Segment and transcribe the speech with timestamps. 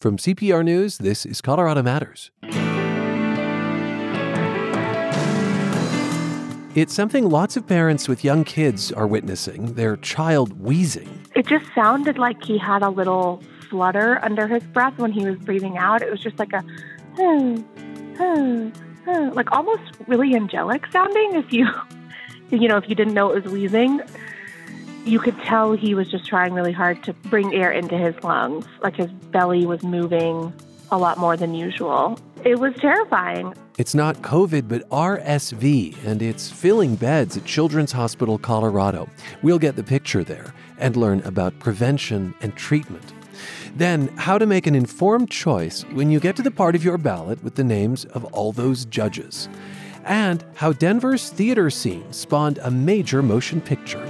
[0.00, 2.30] From CPR News, this is Colorado Matters.
[6.74, 11.26] It's something lots of parents with young kids are witnessing their child wheezing.
[11.36, 15.36] It just sounded like he had a little flutter under his breath when he was
[15.36, 16.00] breathing out.
[16.00, 16.64] It was just like a,
[17.16, 17.56] hmm,
[18.16, 21.34] hmm, like almost really angelic sounding.
[21.34, 21.68] If you,
[22.50, 24.00] you know, if you didn't know it was wheezing,
[25.04, 28.66] you could tell he was just trying really hard to bring air into his lungs.
[28.82, 30.52] Like his belly was moving
[30.90, 32.18] a lot more than usual.
[32.44, 33.54] It was terrifying.
[33.78, 39.08] It's not COVID, but RSV, and it's filling beds at Children's Hospital Colorado.
[39.42, 43.12] We'll get the picture there and learn about prevention and treatment.
[43.76, 46.98] Then, how to make an informed choice when you get to the part of your
[46.98, 49.48] ballot with the names of all those judges.
[50.04, 54.04] And how Denver's theater scene spawned a major motion picture.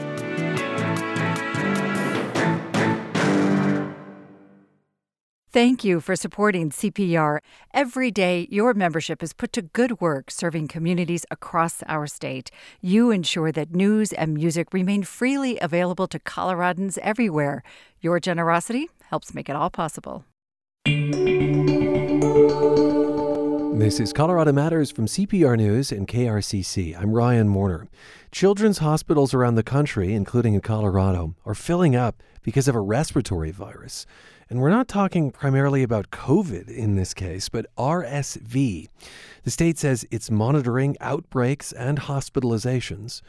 [5.53, 7.41] Thank you for supporting CPR.
[7.75, 12.53] Every day, your membership is put to good work serving communities across our state.
[12.81, 17.65] You ensure that news and music remain freely available to Coloradans everywhere.
[18.01, 20.25] Your generosity helps make it all possible.
[23.81, 26.97] This is Colorado Matters from CPR News and KRCC.
[26.97, 27.89] I'm Ryan Warner.
[28.31, 33.51] Children's hospitals around the country, including in Colorado, are filling up because of a respiratory
[33.51, 34.07] virus.
[34.51, 38.89] And we're not talking primarily about COVID in this case, but RSV.
[39.45, 43.23] The state says it's monitoring outbreaks and hospitalizations.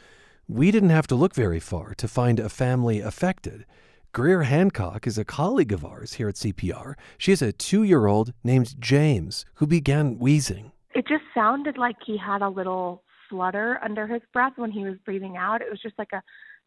[0.48, 3.64] We didn't have to look very far to find a family affected.
[4.12, 6.94] Greer Hancock is a colleague of ours here at CPR.
[7.18, 10.72] She has a two year old named James who began wheezing.
[10.92, 14.98] It just sounded like he had a little flutter under his breath when he was
[15.04, 15.62] breathing out.
[15.62, 16.22] It was just like a,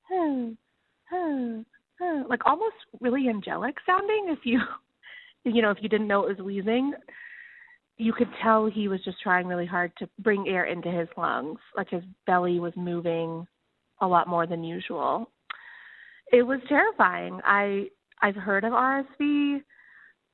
[0.10, 0.52] hmm,
[1.12, 1.62] hmm,
[2.30, 4.60] like almost really angelic sounding if you
[5.44, 6.94] you know if you didn't know it was wheezing.
[7.98, 11.60] You could tell he was just trying really hard to bring air into his lungs.
[11.78, 13.48] Like his belly was moving
[14.02, 15.32] a lot more than usual.
[16.34, 17.40] It was terrifying.
[17.44, 17.88] I
[18.22, 19.62] i've heard of rsv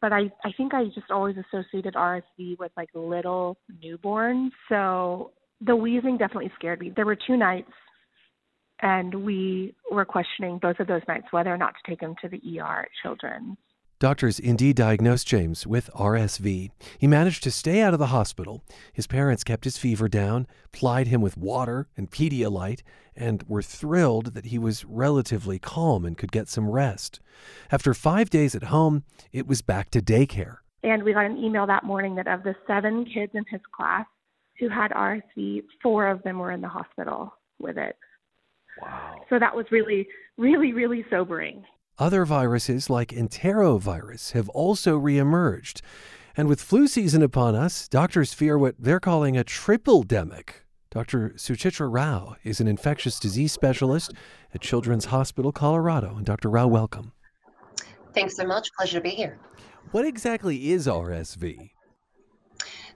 [0.02, 4.50] but i i think i just always associated rsv with like little newborns.
[4.70, 5.32] So
[5.66, 6.92] the wheezing definitely scared me.
[6.96, 7.72] There were two nights
[8.82, 12.30] and we were questioning both of those nights whether or not to take him to
[12.30, 13.58] the ER at Children's.
[14.00, 16.72] Doctors indeed diagnosed James with RSV.
[16.98, 18.64] He managed to stay out of the hospital.
[18.92, 22.82] His parents kept his fever down, plied him with water and Pedialyte,
[23.16, 27.20] and were thrilled that he was relatively calm and could get some rest.
[27.72, 30.58] After five days at home, it was back to daycare.
[30.82, 34.08] And we got an email that morning that of the seven kids in his class
[34.58, 37.96] who had RSV, four of them were in the hospital with it.
[38.80, 39.26] Wow.
[39.30, 41.64] So that was really, really, really sobering.
[41.98, 45.82] Other viruses like enterovirus have also reemerged.
[46.36, 50.62] And with flu season upon us, doctors fear what they're calling a triple demic.
[50.90, 51.30] Dr.
[51.38, 54.14] Suchitra Rao is an infectious disease specialist
[54.54, 56.16] at Children's Hospital Colorado.
[56.16, 56.50] And Dr.
[56.50, 57.14] Rao, welcome.
[58.14, 58.74] Thanks so much.
[58.74, 59.38] Pleasure to be here.
[59.92, 61.72] What exactly is RSV?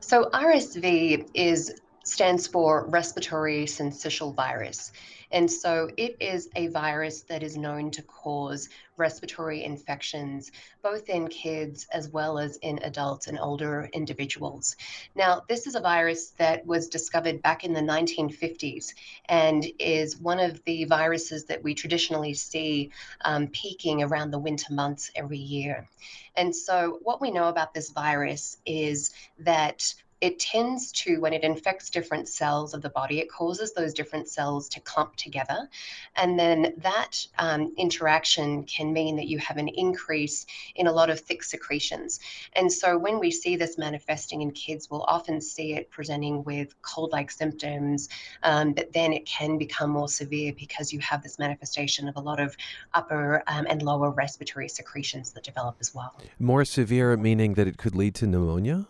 [0.02, 4.91] So, RSV is stands for respiratory syncytial virus.
[5.31, 11.28] And so it is a virus that is known to cause respiratory infections, both in
[11.28, 14.75] kids as well as in adults and older individuals.
[15.16, 18.94] Now, this is a virus that was discovered back in the 1950s
[19.25, 22.91] and is one of the viruses that we traditionally see
[23.22, 25.88] um, peaking around the winter months every year.
[26.35, 31.44] And so, what we know about this virus is that it tends to, when it
[31.44, 35.70] infects different cells of the body, it causes those different cells to clump together.
[36.16, 40.46] And then that um, interaction can mean that you have an increase
[40.76, 42.20] in a lot of thick secretions.
[42.53, 46.82] And so when we see this manifesting in kids, we'll often see it presenting with
[46.82, 48.09] cold like symptoms,
[48.44, 52.22] um, but then it can become more severe because you have this manifestation of a
[52.22, 52.56] lot of
[52.94, 56.16] upper um, and lower respiratory secretions that develop as well.
[56.40, 58.88] More severe, meaning that it could lead to pneumonia?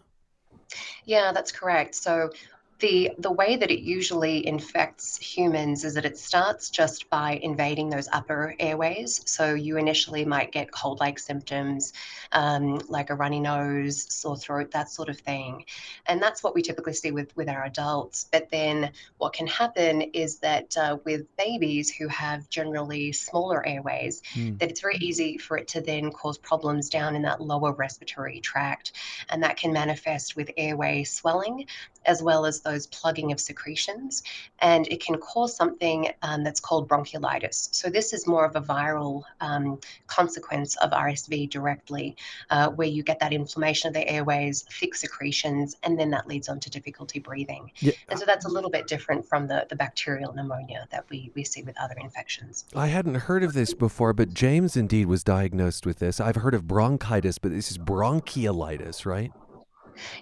[1.06, 1.96] Yeah, that's correct.
[1.96, 2.32] So
[2.80, 7.90] the the way that it usually infects humans is that it starts just by invading
[7.90, 9.22] those upper airways.
[9.26, 11.94] So you initially might get cold-like symptoms,
[12.34, 15.66] um, like a runny nose, sore throat, that sort of thing,
[16.08, 18.28] and that's what we typically see with with our adults.
[18.32, 24.22] But then what can happen is that uh, with babies who have generally smaller airways,
[24.34, 24.60] mm.
[24.60, 28.42] that it's very easy for it to then cause problems down in that lower respiratory
[28.42, 28.92] tract,
[29.30, 31.66] and that can manifest with airway swelling
[32.06, 34.24] as well as those plugging of secretions.
[34.60, 37.74] And it can cause something um, that's called bronchiolitis.
[37.74, 42.16] So, this is more of a viral um, consequence of RSV directly,
[42.50, 46.50] uh, where you get that inflammation of the airways, thick secretions, and then that leads
[46.50, 47.72] on to difficulty breathing.
[47.80, 47.94] Yeah.
[48.10, 51.44] And so, that's a little bit different from the, the bacterial pneumonia that we, we
[51.44, 52.66] see with other infections.
[52.76, 56.20] I hadn't heard of this before, but James indeed was diagnosed with this.
[56.20, 59.32] I've heard of bronchitis, but this is bronchiolitis, right?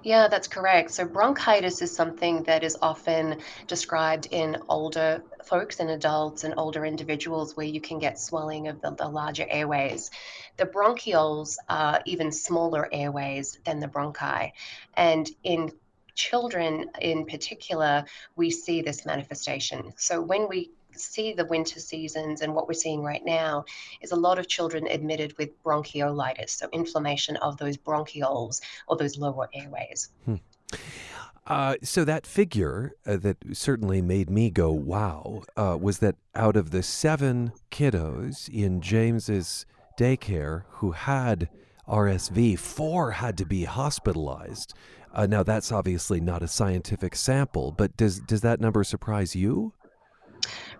[0.04, 0.92] Yeah, that's correct.
[0.92, 6.86] So bronchitis is something that is often described in older folks and adults and older
[6.86, 10.12] individuals where you can get swelling of the, the larger airways.
[10.58, 14.52] The bronchioles are even smaller airways than the bronchi.
[14.96, 15.72] And in
[16.16, 18.06] children in particular,
[18.36, 19.94] we see this manifestation.
[19.98, 23.66] So when we see the winter seasons and what we're seeing right now
[24.02, 29.18] is a lot of children admitted with bronchiolitis, so inflammation of those bronchioles or those
[29.18, 30.10] lower airways.
[30.26, 30.36] Hmm.
[31.46, 36.56] Uh, so that figure uh, that certainly made me go wow uh, was that out
[36.56, 39.66] of the seven kiddos in James's
[40.00, 41.50] daycare who had
[41.88, 44.74] RSV, four had to be hospitalized.
[45.14, 49.74] Uh, now that's obviously not a scientific sample, but does does that number surprise you?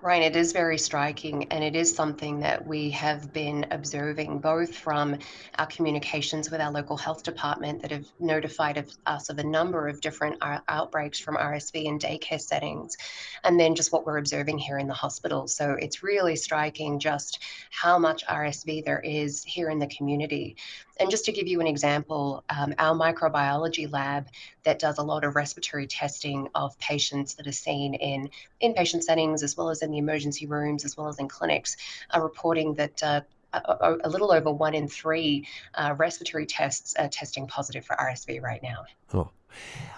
[0.04, 4.76] Ryan, it is very striking, and it is something that we have been observing both
[4.76, 5.18] from
[5.58, 9.88] our communications with our local health department that have notified of us of a number
[9.88, 12.98] of different uh, outbreaks from RSV in daycare settings,
[13.46, 15.48] and then just what we're observing here in the hospital.
[15.48, 17.40] So it's really striking just
[17.72, 20.58] how much RSV there is here in the community.
[21.00, 24.28] And just to give you an example, um, our microbiology lab
[24.64, 28.30] that does a lot of respiratory testing of patients that are seen in
[28.62, 31.78] inpatient settings as well as in the emergency rooms as well as in clinics
[32.12, 33.22] are reporting that uh,
[33.54, 38.42] a, a, little over one in three uh, respiratory tests are testing positive for RSV
[38.42, 38.86] right now.
[39.14, 39.30] Oh.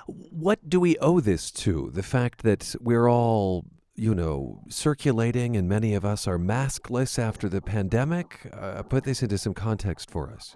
[0.07, 1.89] What do we owe this to?
[1.93, 3.65] The fact that we're all
[3.95, 8.41] you know, circulating and many of us are maskless after the pandemic?
[8.51, 10.55] Uh, put this into some context for us.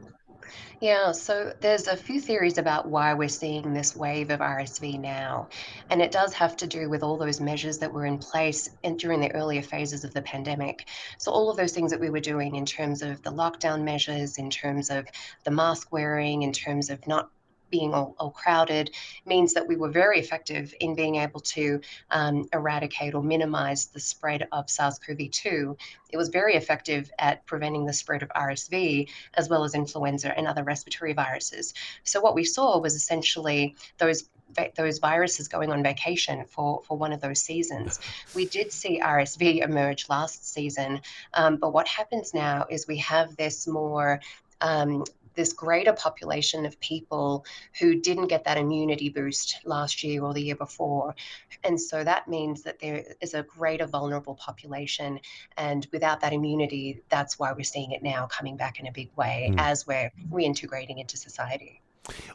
[0.81, 5.49] Yeah, so there's a few theories about why we're seeing this wave of RSV now.
[5.89, 8.97] And it does have to do with all those measures that were in place in,
[8.97, 10.87] during the earlier phases of the pandemic.
[11.17, 14.37] So, all of those things that we were doing in terms of the lockdown measures,
[14.37, 15.07] in terms of
[15.43, 17.29] the mask wearing, in terms of not
[17.69, 18.91] being all, all, crowded
[19.25, 21.81] means that we were very effective in being able to
[22.11, 25.77] um, eradicate or minimize the spread of SARS CoV 2.
[26.11, 30.47] It was very effective at preventing the spread of RSV as well as influenza and
[30.47, 31.73] other respiratory viruses.
[32.03, 34.29] So, what we saw was essentially those
[34.75, 37.99] those viruses going on vacation for, for one of those seasons.
[38.35, 41.01] We did see RSV emerge last season,
[41.33, 44.19] um, but what happens now is we have this more
[44.61, 45.03] um,
[45.39, 47.45] this greater population of people
[47.79, 51.15] who didn't get that immunity boost last year or the year before.
[51.63, 55.17] And so that means that there is a greater vulnerable population.
[55.55, 59.11] And without that immunity, that's why we're seeing it now coming back in a big
[59.15, 59.55] way mm.
[59.57, 61.81] as we're reintegrating into society.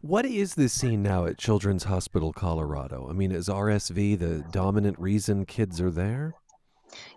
[0.01, 3.07] What is the scene now at Children's Hospital Colorado?
[3.11, 6.33] I mean, is RSV the dominant reason kids are there?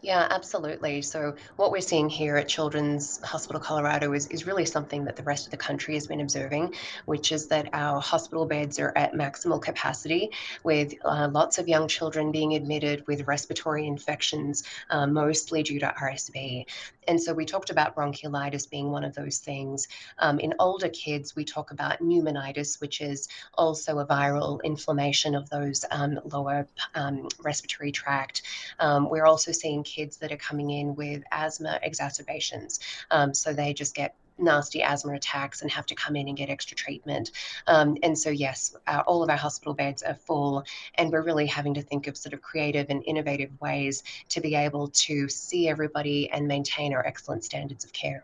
[0.02, 1.02] Yeah, absolutely.
[1.02, 5.24] So, what we're seeing here at Children's Hospital Colorado is, is really something that the
[5.24, 9.14] rest of the country has been observing, which is that our hospital beds are at
[9.14, 10.32] maximal capacity,
[10.64, 15.94] with uh, lots of young children being admitted with respiratory infections, uh, mostly due to
[16.00, 16.66] RSV.
[17.08, 19.88] And so, we talked about bronchiolitis being one of those things.
[20.20, 25.50] Um, in older kids, we talk about pneumonitis, which is also a viral inflammation of
[25.50, 28.44] those um, lower um, respiratory tract.
[28.80, 32.80] Um, we're also seeing seeing kids that are coming in with asthma exacerbations.
[33.10, 36.50] Um, so they just get nasty asthma attacks and have to come in and get
[36.50, 37.32] extra treatment.
[37.66, 38.75] Um, and so, yes,
[39.08, 40.63] all of our hospital beds are full,
[40.96, 44.54] and we're really having to think of sort of creative and innovative ways to be
[44.54, 48.24] able to see everybody and maintain our excellent standards of care.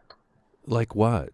[0.67, 1.29] Like what?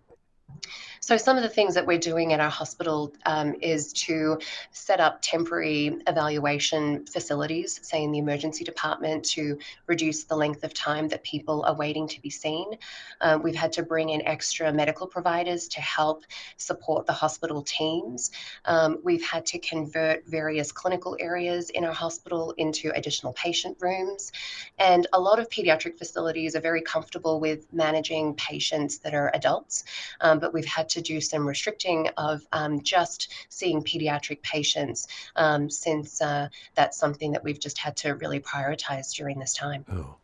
[1.02, 4.38] So, some of the things that we're doing at our hospital um, is to
[4.72, 10.74] set up temporary evaluation facilities, say in the emergency department, to reduce the length of
[10.74, 12.78] time that people are waiting to be seen.
[13.22, 16.26] Um, we've had to bring in extra medical providers to help
[16.58, 18.32] support the hospital teams.
[18.66, 24.32] Um, we've had to convert various clinical areas in our hospital into additional patient rooms.
[24.78, 29.86] And a lot of pediatric facilities are very comfortable with managing patients that are adults,
[30.20, 35.70] um, but we've had to do some restricting of um, just seeing pediatric patients um,
[35.70, 39.86] since uh, that's something that we've just had to really prioritize during this time.
[39.92, 40.16] Oh.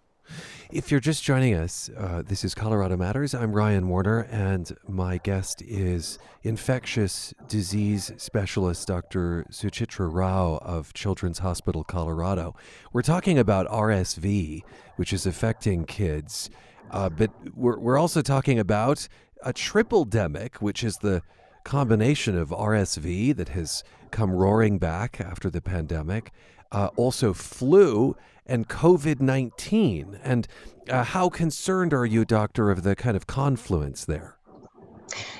[0.71, 3.35] If you're just joining us, uh, this is Colorado Matters.
[3.35, 9.45] I'm Ryan Warner, and my guest is infectious disease specialist Dr.
[9.51, 12.55] Suchitra Rao of Children's Hospital Colorado.
[12.91, 14.63] We're talking about RSV,
[14.95, 16.49] which is affecting kids,
[16.89, 19.07] uh, but we're, we're also talking about
[19.43, 21.21] a triple demic, which is the
[21.63, 26.31] combination of RSV that has come roaring back after the pandemic,
[26.71, 28.15] uh, also flu
[28.45, 30.19] and COVID 19.
[30.23, 30.47] And
[30.89, 34.34] uh, how concerned are you, Doctor, of the kind of confluence there?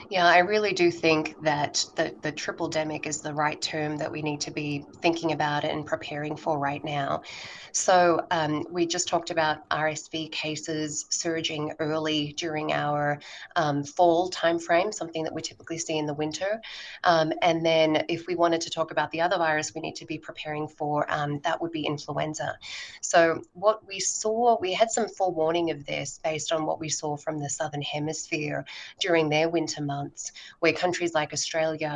[0.09, 4.11] Yeah, I really do think that the, the triple demic is the right term that
[4.11, 7.23] we need to be thinking about and preparing for right now.
[7.71, 13.19] So, um, we just talked about RSV cases surging early during our
[13.55, 16.61] um, fall timeframe, something that we typically see in the winter.
[17.03, 20.05] Um, and then, if we wanted to talk about the other virus we need to
[20.05, 22.57] be preparing for, um, that would be influenza.
[23.01, 27.17] So, what we saw, we had some forewarning of this based on what we saw
[27.17, 28.65] from the Southern Hemisphere
[28.99, 30.23] during their winter months
[30.61, 31.93] where countries like Australia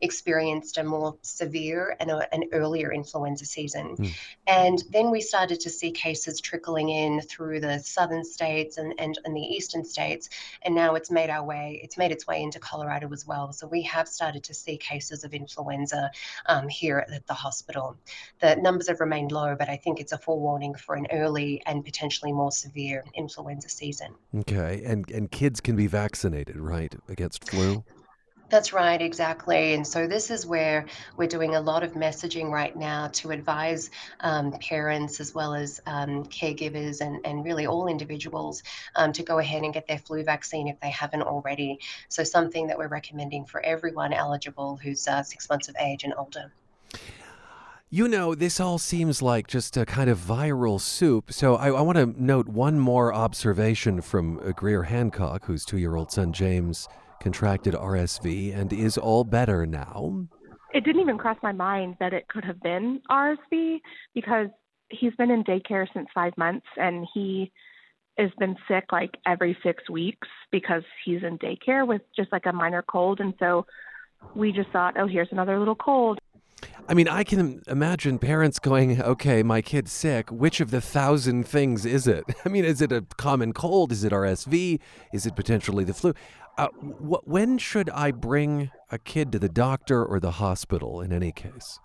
[0.00, 3.86] experienced a more severe and a, an earlier influenza season.
[3.96, 4.10] Mm.
[4.46, 9.12] And then we started to see cases trickling in through the southern states and, and,
[9.24, 10.24] and the eastern states.
[10.64, 13.52] And now it's made our way, it's made its way into Colorado as well.
[13.52, 16.10] So we have started to see cases of influenza
[16.46, 17.96] um, here at the hospital.
[18.40, 21.84] The numbers have remained low, but I think it's a forewarning for an early and
[21.84, 24.10] potentially more severe influenza season.
[24.40, 24.82] Okay.
[24.84, 27.84] And and kids can be vaccinated, right, against flu?
[28.52, 29.72] That's right, exactly.
[29.72, 30.84] And so this is where
[31.16, 33.90] we're doing a lot of messaging right now to advise
[34.20, 38.62] um, parents as well as um, caregivers and, and really all individuals
[38.94, 41.80] um, to go ahead and get their flu vaccine if they haven't already.
[42.10, 46.12] So something that we're recommending for everyone eligible who's uh, six months of age and
[46.12, 46.52] older.
[47.94, 51.30] You know, this all seems like just a kind of viral soup.
[51.30, 55.76] So I, I want to note one more observation from uh, Greer Hancock, whose two
[55.76, 56.88] year old son James
[57.20, 60.26] contracted RSV and is all better now.
[60.72, 63.80] It didn't even cross my mind that it could have been RSV
[64.14, 64.48] because
[64.88, 67.52] he's been in daycare since five months and he
[68.16, 72.54] has been sick like every six weeks because he's in daycare with just like a
[72.54, 73.20] minor cold.
[73.20, 73.66] And so
[74.34, 76.18] we just thought, oh, here's another little cold.
[76.88, 80.30] I mean, I can imagine parents going, okay, my kid's sick.
[80.30, 82.24] Which of the thousand things is it?
[82.44, 83.92] I mean, is it a common cold?
[83.92, 84.80] Is it RSV?
[85.12, 86.14] Is it potentially the flu?
[86.58, 91.12] Uh, wh- when should I bring a kid to the doctor or the hospital in
[91.12, 91.78] any case?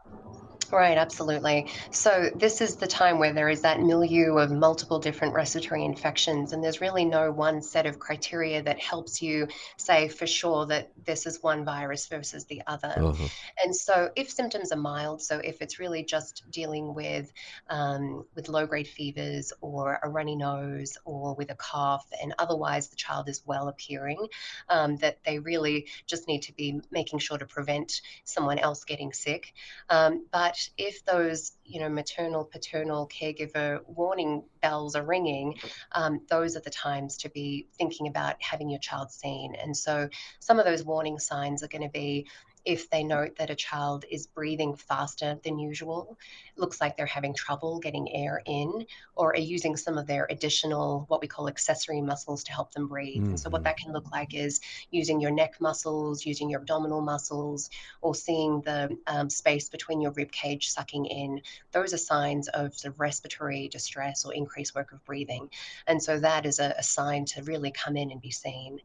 [0.72, 1.68] Right, absolutely.
[1.92, 6.52] So, this is the time where there is that milieu of multiple different respiratory infections,
[6.52, 9.48] and there's really no one set of criteria that helps you
[9.78, 12.94] say for sure that this is one virus versus the other.
[12.98, 13.28] Uh-huh.
[13.64, 17.32] And so, if symptoms are mild, so if it's really just dealing with
[17.70, 22.90] um, with low grade fevers or a runny nose or with a cough, and otherwise
[22.90, 24.28] the child is well appearing,
[24.70, 29.14] um, that they really just need to be making sure to prevent someone else getting
[29.14, 29.54] sick.
[29.90, 35.56] Um, but if those, you know, maternal, paternal caregiver warning bells are ringing,
[35.92, 39.56] um, those are the times to be thinking about having your child seen.
[39.56, 40.10] And so
[40.40, 42.28] some of those warning signs are going to be
[42.68, 46.18] if they note that a child is breathing faster than usual,
[46.58, 51.06] looks like they're having trouble getting air in, or are using some of their additional,
[51.08, 53.22] what we call accessory muscles to help them breathe.
[53.22, 53.30] Mm-hmm.
[53.30, 54.60] And so, what that can look like is
[54.92, 57.70] using your neck muscles, using your abdominal muscles,
[58.02, 61.42] or seeing the um, space between your rib cage sucking in.
[61.72, 65.50] Those are signs of sort of respiratory distress or increased work of breathing.
[65.88, 68.82] And so, that is a, a sign to really come in and be seen.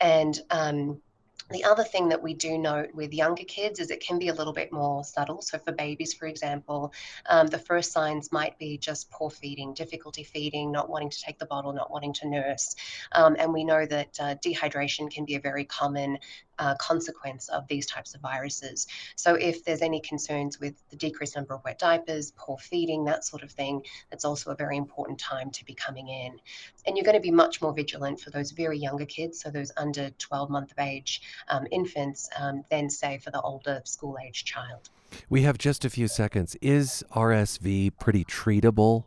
[0.00, 1.02] And um,
[1.50, 4.34] the other thing that we do note with younger kids is it can be a
[4.34, 5.40] little bit more subtle.
[5.40, 6.92] So, for babies, for example,
[7.26, 11.38] um, the first signs might be just poor feeding, difficulty feeding, not wanting to take
[11.38, 12.76] the bottle, not wanting to nurse.
[13.12, 16.18] Um, and we know that uh, dehydration can be a very common
[16.58, 18.86] uh, consequence of these types of viruses.
[19.16, 23.24] So, if there's any concerns with the decreased number of wet diapers, poor feeding, that
[23.24, 26.38] sort of thing, that's also a very important time to be coming in.
[26.86, 29.72] And you're going to be much more vigilant for those very younger kids, so those
[29.76, 34.44] under 12 month of age um, infants, um, than say for the older school age
[34.44, 34.90] child.
[35.28, 36.56] We have just a few seconds.
[36.60, 39.04] Is RSV pretty treatable?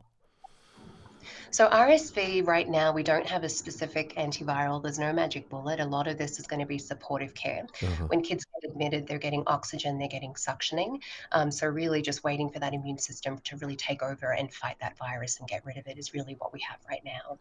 [1.51, 4.81] So RSV right now, we don't have a specific antiviral.
[4.81, 5.81] There's no magic bullet.
[5.81, 7.65] A lot of this is going to be supportive care.
[7.83, 8.05] Uh-huh.
[8.05, 11.01] When kids get admitted, they're getting oxygen, they're getting suctioning.
[11.33, 14.77] Um, so really just waiting for that immune system to really take over and fight
[14.79, 17.37] that virus and get rid of it is really what we have right now.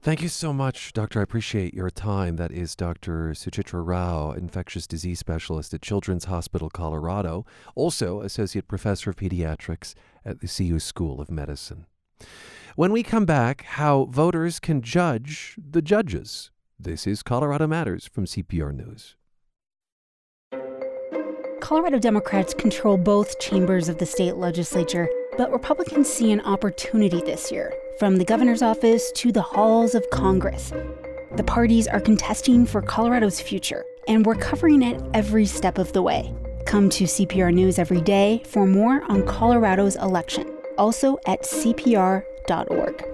[0.00, 1.20] Thank you so much, Doctor.
[1.20, 2.36] I appreciate your time.
[2.36, 3.30] That is Dr.
[3.30, 10.40] Suchitra Rao, infectious disease specialist at Children's Hospital Colorado, also Associate Professor of Pediatrics at
[10.40, 11.86] the CU School of Medicine.
[12.76, 16.50] When we come back, how voters can judge the judges.
[16.78, 19.16] This is Colorado Matters from CPR News.
[21.60, 27.50] Colorado Democrats control both chambers of the state legislature, but Republicans see an opportunity this
[27.50, 30.72] year, from the governor's office to the halls of Congress.
[31.36, 36.02] The parties are contesting for Colorado's future, and we're covering it every step of the
[36.02, 36.32] way.
[36.66, 43.04] Come to CPR News every day for more on Colorado's election, also at CPR.org.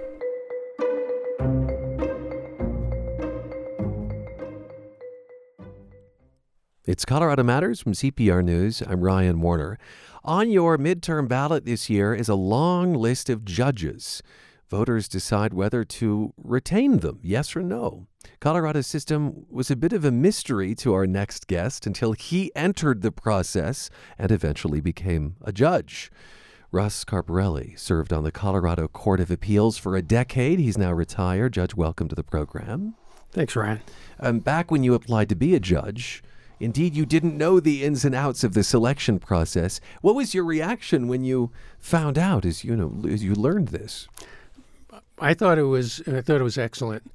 [6.83, 8.81] It's Colorado Matters from CPR News.
[8.85, 9.77] I'm Ryan Warner.
[10.23, 14.21] On your midterm ballot this year is a long list of judges.
[14.69, 18.05] Voters decide whether to retain them, yes or no.
[18.39, 23.01] Colorado's system was a bit of a mystery to our next guest until he entered
[23.01, 26.11] the process and eventually became a judge.
[26.71, 30.59] Russ Carparelli served on the Colorado Court of Appeals for a decade.
[30.59, 31.53] He's now retired.
[31.53, 32.93] Judge, welcome to the program.
[33.31, 33.81] Thanks, Ryan.
[34.19, 36.21] Um, back when you applied to be a judge,
[36.61, 39.81] indeed you didn't know the ins and outs of the selection process.
[40.01, 44.07] What was your reaction when you found out as you know as you learned this?
[45.19, 47.11] I thought it was I thought it was excellent.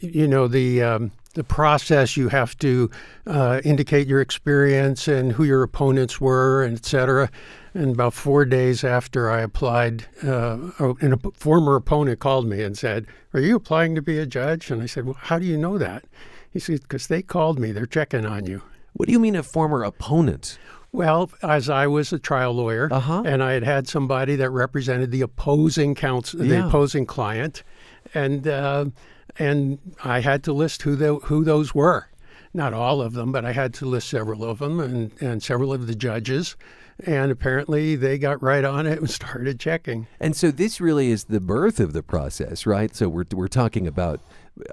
[0.00, 2.90] You know the um, the process you have to
[3.26, 7.30] uh, indicate your experience and who your opponents were, and et cetera.
[7.74, 13.06] And about four days after I applied, uh, a former opponent called me and said,
[13.34, 15.78] "Are you applying to be a judge?" And I said, "Well, how do you know
[15.78, 16.04] that?"
[16.50, 17.72] He said, "Because they called me.
[17.72, 20.58] They're checking on you." What do you mean, a former opponent?
[20.92, 23.22] Well, as I was a trial lawyer, uh-huh.
[23.24, 26.48] and I had had somebody that represented the opposing counsel, yeah.
[26.60, 27.62] the opposing client,
[28.12, 28.84] and uh,
[29.38, 32.08] and I had to list who the, who those were.
[32.54, 35.72] Not all of them, but I had to list several of them and, and several
[35.72, 36.56] of the judges.
[37.06, 40.06] And apparently they got right on it and started checking.
[40.20, 42.94] And so this really is the birth of the process, right?
[42.94, 44.20] So we're, we're talking about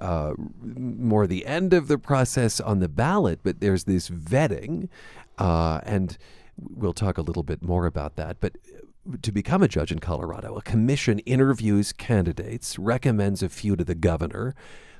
[0.01, 4.89] uh, more the end of the process on the ballot, but there's this vetting.
[5.37, 6.17] Uh, and
[6.57, 8.37] we'll talk a little bit more about that.
[8.39, 8.57] But
[9.21, 13.95] to become a judge in Colorado, a commission interviews candidates, recommends a few to the
[13.95, 14.53] governor,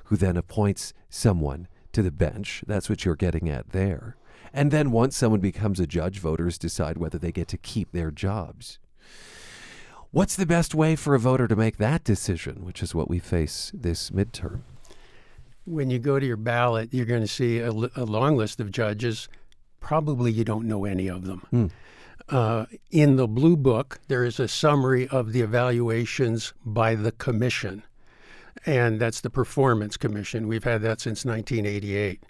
[0.05, 2.63] who then appoints someone to the bench.
[2.65, 4.15] That's what you're getting at there.
[4.53, 8.09] And then once someone becomes a judge, voters decide whether they get to keep their
[8.09, 8.79] jobs.
[10.11, 13.19] What's the best way for a voter to make that decision, which is what we
[13.19, 14.61] face this midterm?
[15.65, 18.71] When you go to your ballot, you're going to see a, a long list of
[18.71, 19.29] judges.
[19.81, 21.45] Probably you don't know any of them.
[21.53, 21.71] Mm.
[22.27, 27.83] Uh, in the Blue Book, there is a summary of the evaluations by the Commission,
[28.65, 30.47] and that's the Performance Commission.
[30.47, 32.23] We've had that since 1988.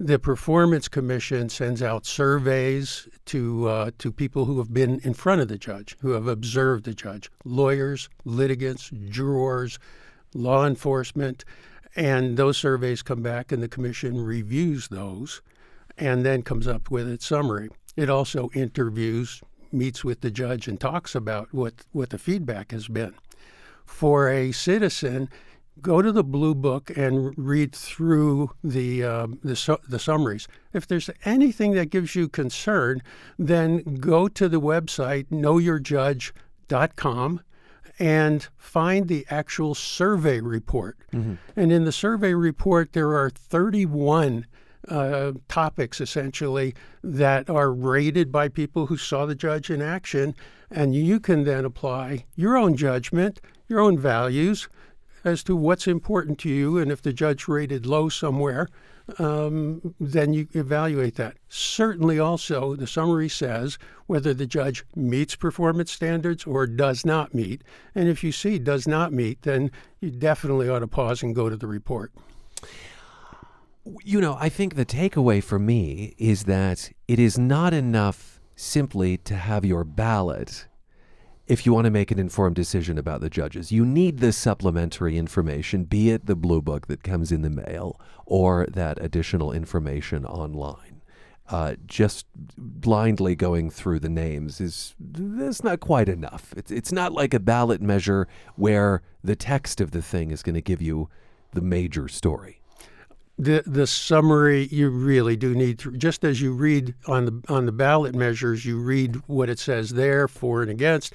[0.00, 5.40] The Performance Commission sends out surveys to uh, to people who have been in front
[5.40, 9.80] of the judge, who have observed the judge, lawyers, litigants, jurors,
[10.34, 11.44] law enforcement,
[11.96, 15.42] and those surveys come back, and the commission reviews those,
[15.96, 17.68] and then comes up with its summary.
[17.96, 22.86] It also interviews, meets with the judge, and talks about what, what the feedback has
[22.86, 23.14] been.
[23.84, 25.28] For a citizen,
[25.82, 30.46] go to the blue book and read through the uh, the, su- the, summaries.
[30.72, 33.02] If there's anything that gives you concern,
[33.38, 37.40] then go to the website knowyourjudge.com
[37.98, 40.96] and find the actual survey report.
[41.12, 41.34] Mm-hmm.
[41.56, 44.46] And in the survey report, there are 31
[44.88, 50.36] uh, topics essentially that are rated by people who saw the judge in action,
[50.70, 54.68] and you can then apply your own judgment, your own values
[55.24, 56.78] as to what's important to you.
[56.78, 58.68] And if the judge rated low somewhere,
[59.18, 61.36] um, then you evaluate that.
[61.48, 67.62] Certainly, also, the summary says whether the judge meets performance standards or does not meet.
[67.94, 71.48] And if you see does not meet, then you definitely ought to pause and go
[71.48, 72.12] to the report.
[74.04, 79.16] You know, I think the takeaway for me is that it is not enough simply
[79.16, 80.66] to have your ballot
[81.48, 83.72] if you want to make an informed decision about the judges.
[83.72, 87.98] You need the supplementary information, be it the blue book that comes in the mail
[88.26, 91.00] or that additional information online.
[91.48, 92.26] Uh, just
[92.58, 96.52] blindly going through the names is that's not quite enough.
[96.54, 100.56] It's it's not like a ballot measure where the text of the thing is going
[100.56, 101.08] to give you
[101.54, 102.60] the major story
[103.38, 107.66] the the summary you really do need to just as you read on the on
[107.66, 111.14] the ballot measures you read what it says there for and against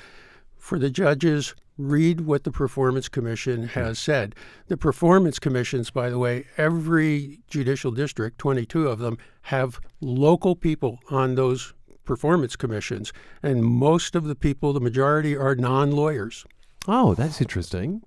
[0.64, 4.36] for the judges read what the performance commission has said
[4.68, 11.00] the performance commissions by the way every judicial district 22 of them have local people
[11.10, 11.74] on those
[12.06, 16.46] performance commissions and most of the people the majority are non-lawyers
[16.88, 18.04] Oh, that's interesting.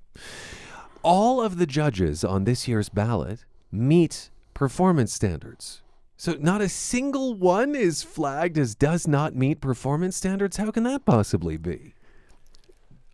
[1.02, 5.82] All of the judges on this year's ballot meet performance standards.
[6.18, 10.56] So, not a single one is flagged as does not meet performance standards.
[10.56, 11.94] How can that possibly be?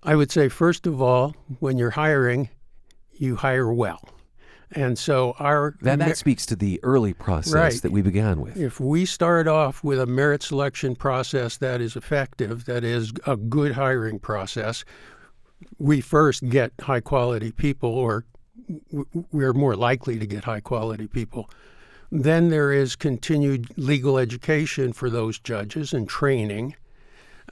[0.03, 2.49] I would say, first of all, when you're hiring,
[3.13, 4.09] you hire well.
[4.75, 7.83] And so our that, that speaks to the early process right.
[7.83, 8.57] that we began with.
[8.57, 13.37] If we start off with a merit selection process that is effective, that is a
[13.37, 14.85] good hiring process,
[15.79, 18.25] we first get high quality people, or
[19.31, 21.51] we're more likely to get high quality people.
[22.11, 26.77] Then there is continued legal education for those judges and training.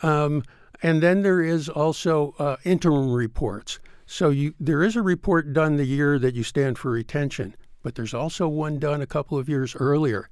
[0.02, 0.42] Um,
[0.82, 3.78] and then there is also uh, interim reports.
[4.06, 7.94] So you, there is a report done the year that you stand for retention, but
[7.94, 10.28] there's also one done a couple of years earlier.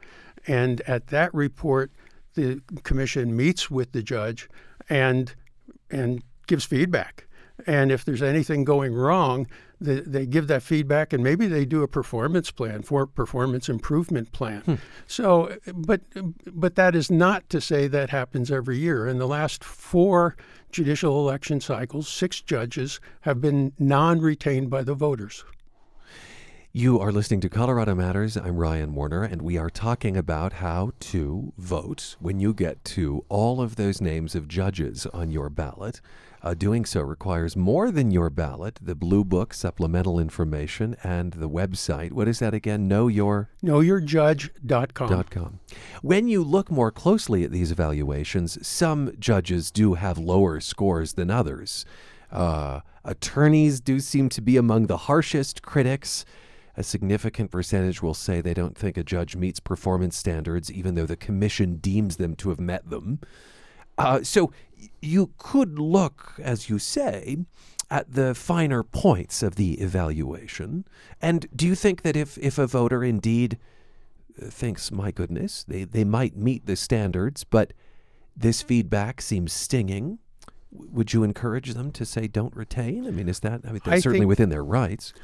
[0.47, 1.93] And at that report,
[2.35, 4.49] the commission meets with the judge
[4.89, 5.35] and
[5.91, 7.28] and gives feedback.
[7.67, 9.47] And if there's anything going wrong,
[9.81, 14.33] they, they give that feedback and maybe they do a performance plan for performance improvement
[14.33, 14.61] plan.
[14.63, 14.75] Hmm.
[15.07, 16.01] So, but
[16.47, 19.07] but that is not to say that happens every year.
[19.07, 20.37] In the last four
[20.71, 25.45] judicial election cycles, six judges have been non-retained by the voters.
[26.73, 28.37] You are listening to Colorado Matters.
[28.37, 33.25] I'm Ryan Warner, and we are talking about how to vote when you get to
[33.29, 36.01] all of those names of judges on your ballot.
[36.41, 41.49] Uh, doing so requires more than your ballot, the Blue Book supplemental information, and the
[41.49, 42.13] website.
[42.13, 42.87] What is that again?
[42.87, 45.25] Know your knowyourjudge.com.
[45.25, 45.61] .com.
[46.03, 51.31] When you look more closely at these evaluations, some judges do have lower scores than
[51.31, 51.85] others.
[52.31, 56.25] Uh, attorneys do seem to be among the harshest critics.
[56.77, 61.07] A significant percentage will say they don't think a judge meets performance standards, even though
[61.07, 63.19] the commission deems them to have met them.
[63.99, 64.53] Uh, so
[65.01, 67.39] you could look, as you say,
[67.91, 70.85] at the finer points of the evaluation.
[71.23, 73.59] And do you think that if, if a voter indeed
[74.41, 77.73] uh, thinks, my goodness, they, they might meet the standards, but
[78.37, 80.19] this feedback seems stinging,
[80.71, 83.07] would you encourage them to say don't retain?
[83.07, 85.15] I mean, is that, I mean, that's I certainly within their rights.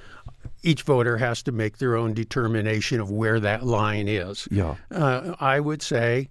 [0.63, 4.49] Each voter has to make their own determination of where that line is.
[4.51, 4.77] Yeah.
[4.91, 6.29] Uh, I would say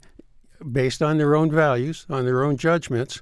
[0.72, 3.22] based on their own values, on their own judgments,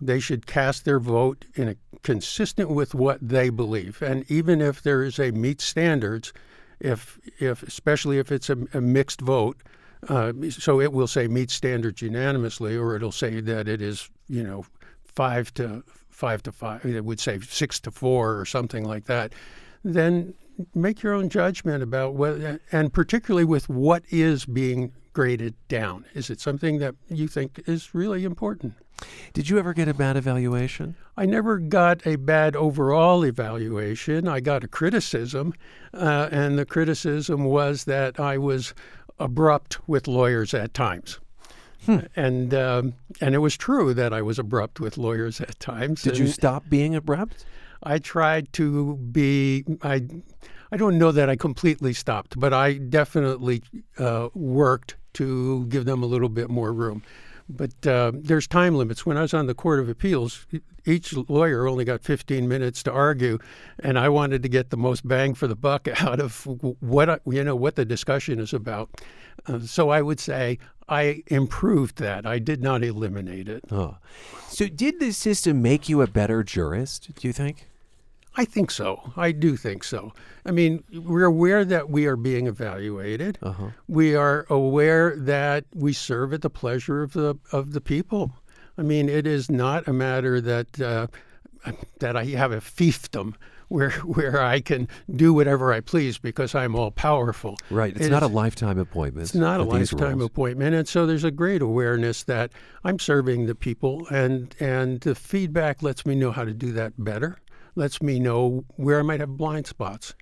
[0.00, 4.02] they should cast their vote in a consistent with what they believe.
[4.02, 6.32] And even if there is a meet standards,
[6.80, 9.62] if if especially if it's a, a mixed vote,
[10.08, 14.42] uh, so it will say meet standards unanimously, or it'll say that it is you
[14.42, 14.64] know
[15.04, 16.84] five to five to five.
[16.84, 19.32] It would say six to four or something like that.
[19.84, 20.34] Then
[20.74, 26.04] make your own judgment about what, and particularly with what is being graded down?
[26.14, 28.74] Is it something that you think is really important?
[29.32, 30.94] Did you ever get a bad evaluation?
[31.16, 34.28] I never got a bad overall evaluation.
[34.28, 35.54] I got a criticism,
[35.92, 38.74] uh, and the criticism was that I was
[39.18, 41.18] abrupt with lawyers at times.
[41.84, 41.98] Hmm.
[42.14, 46.02] And um, and it was true that I was abrupt with lawyers at times.
[46.02, 47.44] Did you stop being abrupt?
[47.82, 49.64] I tried to be.
[49.82, 50.06] I
[50.70, 53.62] I don't know that I completely stopped, but I definitely
[53.98, 57.02] uh, worked to give them a little bit more room.
[57.48, 59.04] But uh, there's time limits.
[59.04, 60.46] When I was on the Court of Appeals,
[60.84, 63.38] each lawyer only got 15 minutes to argue,
[63.80, 66.46] and I wanted to get the most bang for the buck out of
[66.80, 68.90] what you know what the discussion is about.
[69.46, 72.26] Uh, so I would say I improved that.
[72.26, 73.64] I did not eliminate it.
[73.70, 73.96] Oh.
[74.48, 77.14] So did the system make you a better jurist?
[77.14, 77.66] Do you think?
[78.34, 79.12] I think so.
[79.16, 80.12] I do think so.
[80.46, 83.38] I mean, we're aware that we are being evaluated.
[83.42, 83.68] Uh-huh.
[83.88, 88.32] We are aware that we serve at the pleasure of the of the people.
[88.78, 91.08] I mean, it is not a matter that uh,
[91.98, 93.34] that I have a fiefdom
[93.68, 97.56] where where I can do whatever I please because I'm all powerful.
[97.70, 97.94] Right.
[97.94, 99.26] It's it not a lifetime appointment.
[99.26, 103.54] It's not a lifetime appointment, and so there's a great awareness that I'm serving the
[103.54, 107.38] people, and and the feedback lets me know how to do that better
[107.74, 110.14] lets me know where I might have blind spots.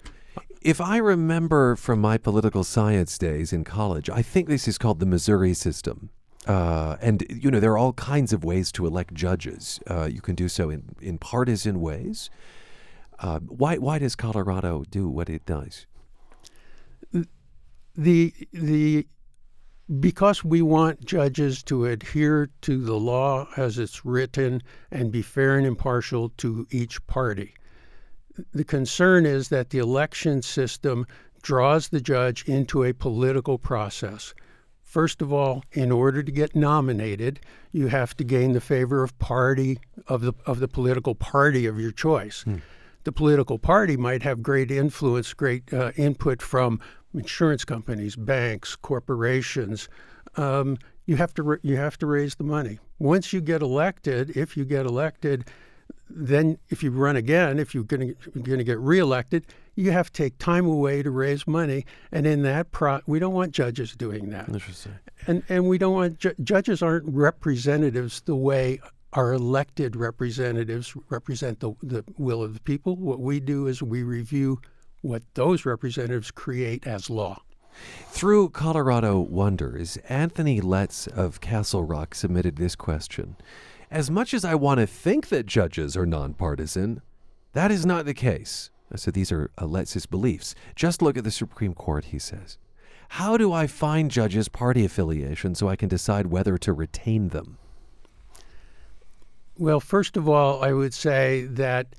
[0.62, 5.00] If I remember from my political science days in college, I think this is called
[5.00, 6.10] the Missouri system.
[6.46, 9.80] Uh, and you know there are all kinds of ways to elect judges.
[9.88, 12.30] Uh, you can do so in, in partisan ways.
[13.18, 15.86] Uh, why why does Colorado do what it does?
[17.94, 19.06] The the
[19.98, 25.56] because we want judges to adhere to the law as it's written and be fair
[25.56, 27.54] and impartial to each party.
[28.52, 31.06] The concern is that the election system
[31.42, 34.34] draws the judge into a political process
[34.90, 37.38] First of all, in order to get nominated,
[37.70, 41.78] you have to gain the favor of party of the of the political party of
[41.78, 42.42] your choice.
[42.42, 42.56] Hmm.
[43.04, 46.80] The political party might have great influence, great uh, input from
[47.14, 49.88] insurance companies, banks, corporations.
[50.36, 52.78] Um, you have to you have to raise the money.
[52.98, 55.48] Once you get elected, if you get elected,
[56.08, 60.38] then if you run again, if you're going to get reelected, you have to take
[60.38, 61.84] time away to raise money.
[62.12, 64.48] And in that, pro- we don't want judges doing that.
[64.48, 64.98] Interesting.
[65.26, 68.80] And and we don't want ju- judges aren't representatives the way
[69.12, 72.94] our elected representatives represent the, the will of the people.
[72.96, 74.60] What we do is we review
[75.02, 77.42] what those representatives create as law.
[78.08, 83.36] Through Colorado Wonders, Anthony Letts of Castle Rock submitted this question.
[83.90, 87.00] As much as I want to think that judges are nonpartisan,
[87.52, 88.70] that is not the case.
[88.92, 90.54] Uh, so these are uh, Alexis beliefs.
[90.74, 92.58] Just look at the Supreme Court, he says.
[93.10, 97.58] How do I find judges' party affiliation so I can decide whether to retain them?
[99.58, 101.94] Well, first of all, I would say that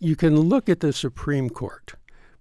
[0.00, 1.94] you can look at the Supreme Court,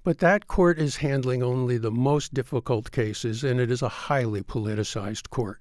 [0.07, 4.41] but that court is handling only the most difficult cases, and it is a highly
[4.41, 5.59] politicized court.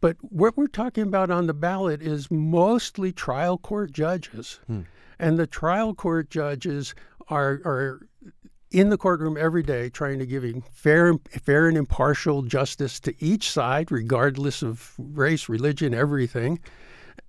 [0.00, 4.60] But what we're talking about on the ballot is mostly trial court judges.
[4.68, 4.82] Hmm.
[5.18, 6.94] And the trial court judges
[7.28, 8.06] are, are
[8.70, 13.50] in the courtroom every day trying to give fair, fair and impartial justice to each
[13.50, 16.60] side, regardless of race, religion, everything.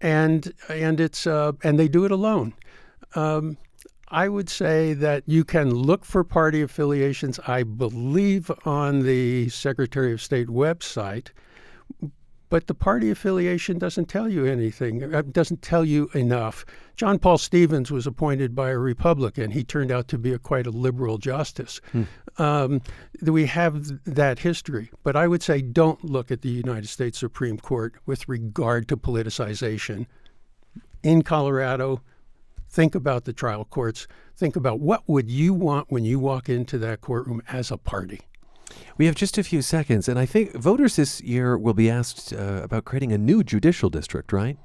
[0.02, 2.54] And, and, it's, uh, and they do it alone.
[3.16, 3.58] Um,
[4.16, 10.14] I would say that you can look for party affiliations, I believe, on the Secretary
[10.14, 11.32] of State website,
[12.50, 16.66] but the party affiliation doesn't tell you anything, it uh, doesn't tell you enough.
[16.96, 19.52] John Paul Stevens was appointed by a Republican.
[19.52, 21.82] He turned out to be a, quite a liberal justice.
[21.92, 22.04] Hmm.
[22.38, 22.82] Um,
[23.22, 24.92] we have that history.
[25.04, 28.96] But I would say don't look at the United States Supreme Court with regard to
[28.96, 30.06] politicization.
[31.04, 32.02] In Colorado,
[32.76, 34.06] think about the trial courts.
[34.36, 38.20] Think about what would you want when you walk into that courtroom as a party.
[38.98, 42.34] We have just a few seconds, and I think voters this year will be asked
[42.34, 44.58] uh, about creating a new judicial district, right?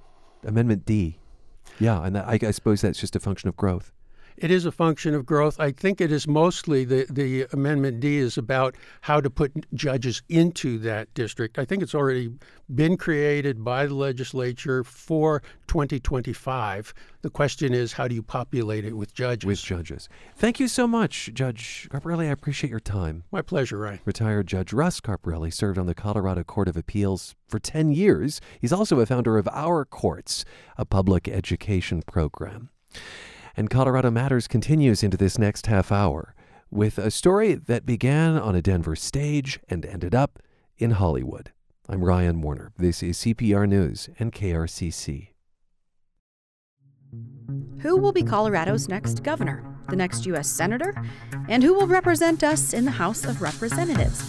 [0.44, 1.20] Amendment D.
[1.78, 3.92] Yeah, and that, I, I suppose that's just a function of growth.
[4.40, 5.60] It is a function of growth.
[5.60, 10.22] I think it is mostly the, the Amendment D is about how to put judges
[10.30, 11.58] into that district.
[11.58, 12.32] I think it's already
[12.74, 16.94] been created by the legislature for 2025.
[17.20, 19.44] The question is, how do you populate it with judges?
[19.46, 20.08] With judges.
[20.36, 22.26] Thank you so much, Judge Carparelli.
[22.26, 23.24] I appreciate your time.
[23.30, 24.00] My pleasure, Ryan.
[24.06, 28.40] Retired Judge Russ Carparelli served on the Colorado Court of Appeals for 10 years.
[28.58, 30.46] He's also a founder of Our Courts,
[30.78, 32.70] a public education program.
[33.56, 36.34] And Colorado Matters continues into this next half hour
[36.70, 40.38] with a story that began on a Denver stage and ended up
[40.78, 41.52] in Hollywood.
[41.88, 42.72] I'm Ryan Warner.
[42.76, 45.28] This is CPR News and KRCC.
[47.80, 50.48] Who will be Colorado's next governor, the next U.S.
[50.48, 50.94] senator,
[51.48, 54.22] and who will represent us in the House of Representatives?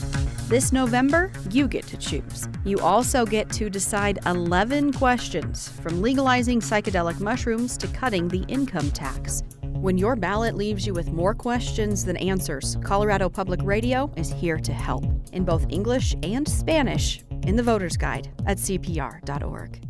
[0.51, 2.49] This November, you get to choose.
[2.65, 8.91] You also get to decide 11 questions, from legalizing psychedelic mushrooms to cutting the income
[8.91, 9.43] tax.
[9.61, 14.57] When your ballot leaves you with more questions than answers, Colorado Public Radio is here
[14.57, 19.81] to help in both English and Spanish in the Voter's Guide at CPR.org.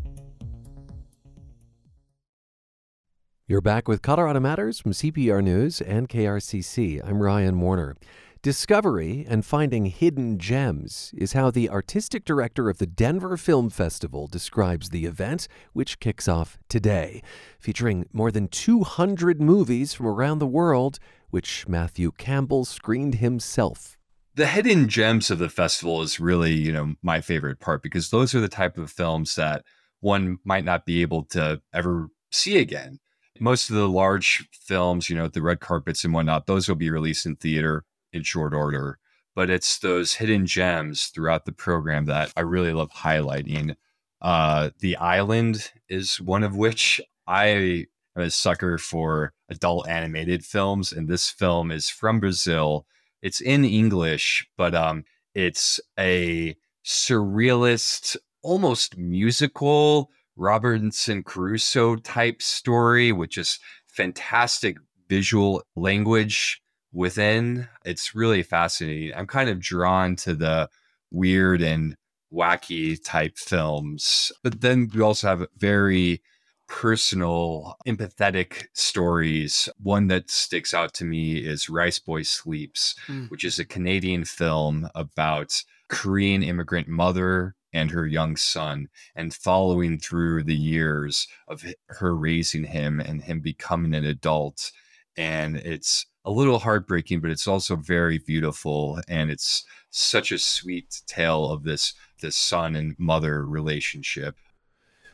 [3.48, 7.02] You're back with Colorado Matters from CPR News and KRCC.
[7.04, 7.98] I'm Ryan Warner.
[8.44, 14.26] Discovery and finding hidden gems is how the artistic director of the Denver Film Festival
[14.26, 17.22] describes the event, which kicks off today,
[17.60, 20.98] featuring more than 200 movies from around the world,
[21.30, 23.96] which Matthew Campbell screened himself.
[24.34, 28.34] The hidden gems of the festival is really, you know, my favorite part because those
[28.34, 29.64] are the type of films that
[30.00, 32.98] one might not be able to ever see again.
[33.40, 36.90] Most of the large films, you know, the red carpets and whatnot, those will be
[36.90, 39.00] released in theater in short order.
[39.36, 43.76] But it's those hidden gems throughout the program that I really love highlighting.
[44.22, 50.92] Uh, the Island is one of which I am a sucker for adult animated films,
[50.92, 52.86] and this film is from Brazil.
[53.22, 63.30] It's in English, but um, it's a surrealist, almost musical Robinson Crusoe type story with
[63.30, 66.62] just fantastic visual language
[66.92, 67.68] within.
[67.86, 69.14] It's really fascinating.
[69.16, 70.70] I'm kind of drawn to the
[71.12, 71.96] weird and
[72.34, 74.32] wacky type films.
[74.44, 76.22] But then we also have very
[76.68, 79.68] personal, empathetic stories.
[79.82, 83.30] One that sticks out to me is Rice Boy Sleeps, mm.
[83.30, 89.98] which is a Canadian film about Korean immigrant mother and her young son, and following
[89.98, 94.72] through the years of her raising him and him becoming an adult.
[95.18, 99.00] And it's a little heartbreaking, but it's also very beautiful.
[99.08, 104.38] And it's such a sweet tale of this this son and mother relationship.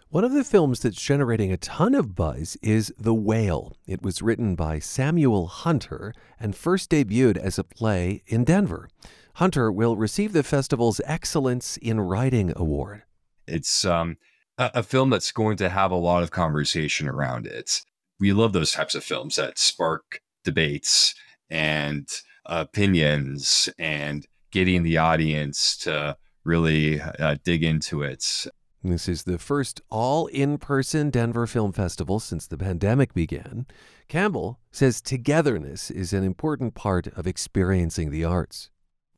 [0.09, 3.75] One of the films that's generating a ton of buzz is The Whale.
[3.85, 8.89] It was written by Samuel Hunter and first debuted as a play in Denver.
[9.33, 13.03] Hunter will receive the festival's Excellence in Writing Award.
[13.47, 14.17] It's um,
[14.57, 17.81] a, a film that's going to have a lot of conversation around it.
[18.17, 21.13] We love those types of films that spark debates
[21.49, 22.07] and
[22.45, 28.47] opinions and getting the audience to really uh, dig into it.
[28.81, 33.65] This is the first all in person Denver Film Festival since the pandemic began.
[34.07, 38.69] Campbell says togetherness is an important part of experiencing the arts.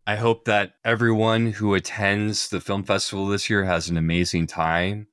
[0.08, 5.06] I hope that everyone who attends the film festival this year has an amazing time.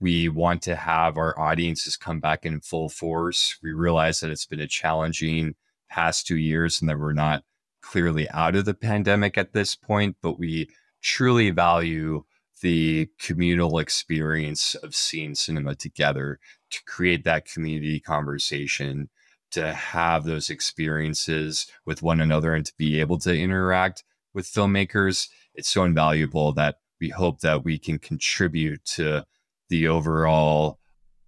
[0.00, 3.58] We want to have our audiences come back in full force.
[3.62, 5.54] We realize that it's been a challenging
[5.90, 7.42] past two years and that we're not
[7.82, 10.68] clearly out of the pandemic at this point, but we
[11.02, 12.24] truly value
[12.60, 16.38] the communal experience of seeing cinema together
[16.70, 19.08] to create that community conversation,
[19.50, 25.28] to have those experiences with one another and to be able to interact with filmmakers,
[25.54, 29.24] it's so invaluable that we hope that we can contribute to
[29.68, 30.78] the overall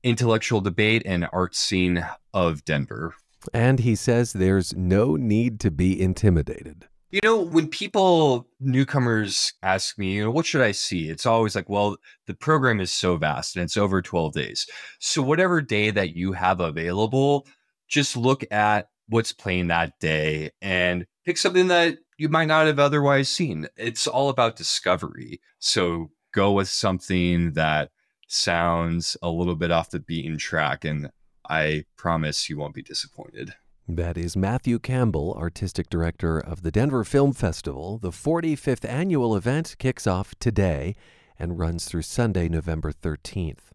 [0.03, 3.14] intellectual debate and art scene of Denver.
[3.53, 6.87] And he says there's no need to be intimidated.
[7.11, 11.09] You know, when people, newcomers, ask me, you know, what should I see?
[11.09, 14.66] It's always like, well, the program is so vast and it's over 12 days.
[15.00, 17.48] So, whatever day that you have available,
[17.88, 22.79] just look at what's playing that day and pick something that you might not have
[22.79, 23.66] otherwise seen.
[23.76, 25.40] It's all about discovery.
[25.59, 27.90] So go with something that
[28.33, 31.11] sounds a little bit off the beaten track, and
[31.49, 33.55] I promise you won't be disappointed.
[33.88, 37.99] That is Matthew Campbell, artistic director of the Denver Film Festival.
[37.99, 40.95] The 45th annual event kicks off today
[41.38, 43.73] and runs through Sunday, November 13th.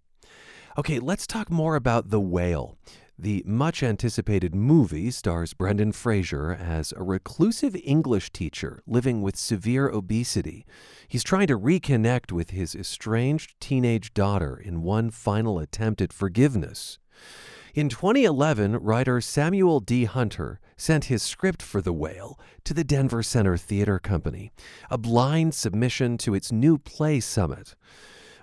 [0.78, 2.78] Okay, let's talk more about The Whale.
[3.18, 9.88] The much anticipated movie stars Brendan Fraser as a reclusive English teacher living with severe
[9.88, 10.66] obesity.
[11.08, 17.00] He's trying to reconnect with his estranged teenage daughter in one final attempt at forgiveness.
[17.74, 20.04] In 2011, writer Samuel D.
[20.04, 24.52] Hunter sent his script for The Whale to the Denver Center Theater Company,
[24.90, 27.76] a blind submission to its new play summit.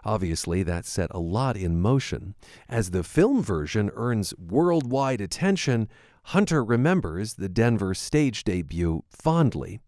[0.04, 2.34] Obviously, that set a lot in motion.
[2.68, 5.88] As the film version earns worldwide attention,
[6.24, 9.80] Hunter remembers the Denver stage debut fondly.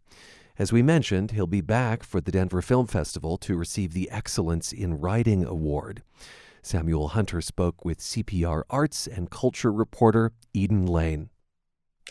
[0.57, 4.73] As we mentioned, he'll be back for the Denver Film Festival to receive the Excellence
[4.73, 6.03] in Writing Award.
[6.63, 11.31] Samuel Hunter spoke with CPR arts and culture reporter Eden Lane.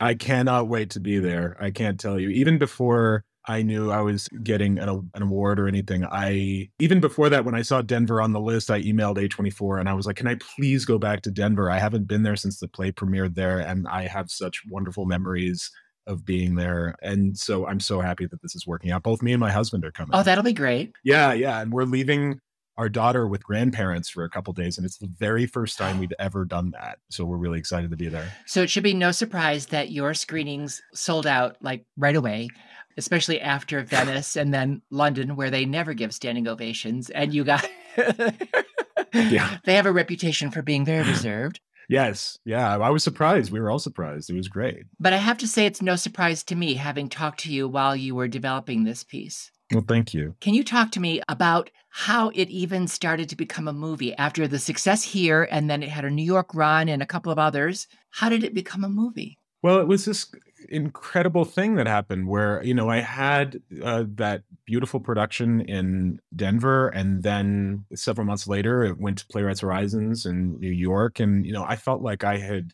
[0.02, 1.56] I cannot wait to be there.
[1.60, 2.30] I can't tell you.
[2.30, 6.06] Even before I knew I was getting an, an, award or anything.
[6.06, 9.89] I even before that, when I saw Denver on the list, I emailed A24 and
[9.89, 11.69] I was like, "Can I please go back to Denver?
[11.69, 15.69] I haven't been there since the play premiered there, and I have such wonderful memories
[16.08, 16.95] of being there.
[17.01, 19.03] And so I'm so happy that this is working out.
[19.03, 20.12] Both me and my husband are coming.
[20.13, 20.93] Oh, that'll be great.
[21.03, 22.39] Yeah, yeah, and we're leaving
[22.77, 26.13] our daughter with grandparents for a couple days and it's the very first time we've
[26.19, 29.12] ever done that so we're really excited to be there so it should be no
[29.12, 32.49] surprise that your screenings sold out like right away
[32.97, 37.10] especially after Venice and then London, where they never give standing ovations.
[37.10, 37.67] And you got,
[39.13, 41.60] yeah, they have a reputation for being very reserved.
[41.89, 42.38] Yes.
[42.45, 42.77] Yeah.
[42.77, 43.51] I was surprised.
[43.51, 44.29] We were all surprised.
[44.29, 44.86] It was great.
[44.99, 47.95] But I have to say, it's no surprise to me having talked to you while
[47.95, 49.51] you were developing this piece.
[49.71, 50.36] Well, thank you.
[50.39, 54.47] Can you talk to me about how it even started to become a movie after
[54.47, 57.39] the success here and then it had a New York run and a couple of
[57.39, 57.88] others?
[58.12, 59.39] How did it become a movie?
[59.62, 60.29] Well, it was this
[60.69, 66.89] incredible thing that happened where, you know, I had uh, that beautiful production in Denver.
[66.89, 71.19] And then several months later, it went to Playwrights Horizons in New York.
[71.19, 72.73] And, you know, I felt like I had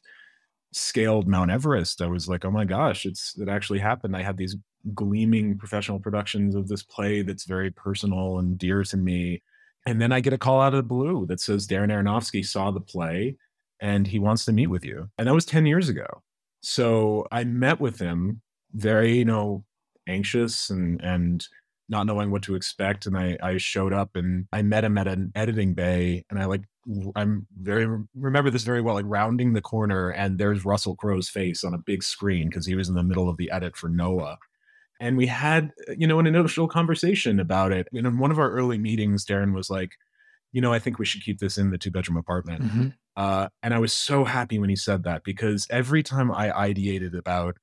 [0.72, 2.02] scaled Mount Everest.
[2.02, 4.16] I was like, oh my gosh, it's it actually happened.
[4.16, 4.56] I had these
[4.94, 9.42] gleaming professional productions of this play that's very personal and dear to me.
[9.86, 12.72] And then I get a call out of the blue that says Darren Aronofsky saw
[12.72, 13.38] the play
[13.80, 15.10] and he wants to meet with you.
[15.18, 16.06] And that was 10 years ago.
[16.62, 18.42] So I met with him,
[18.74, 19.64] very, you know,
[20.08, 21.48] anxious and and
[21.88, 23.06] not knowing what to expect.
[23.06, 26.46] And I I showed up and I met him at an editing bay, and I
[26.46, 26.62] like
[27.16, 31.64] I'm very remember this very well, like rounding the corner, and there's Russell Crowe's face
[31.64, 34.38] on a big screen because he was in the middle of the edit for Noah.
[35.02, 37.88] And we had, you know, an initial conversation about it.
[37.94, 39.92] And in one of our early meetings, Darren was like,
[40.52, 42.64] you know, I think we should keep this in the two bedroom apartment.
[42.64, 42.88] Mm-hmm.
[43.20, 47.18] Uh, and I was so happy when he said that because every time I ideated
[47.18, 47.58] about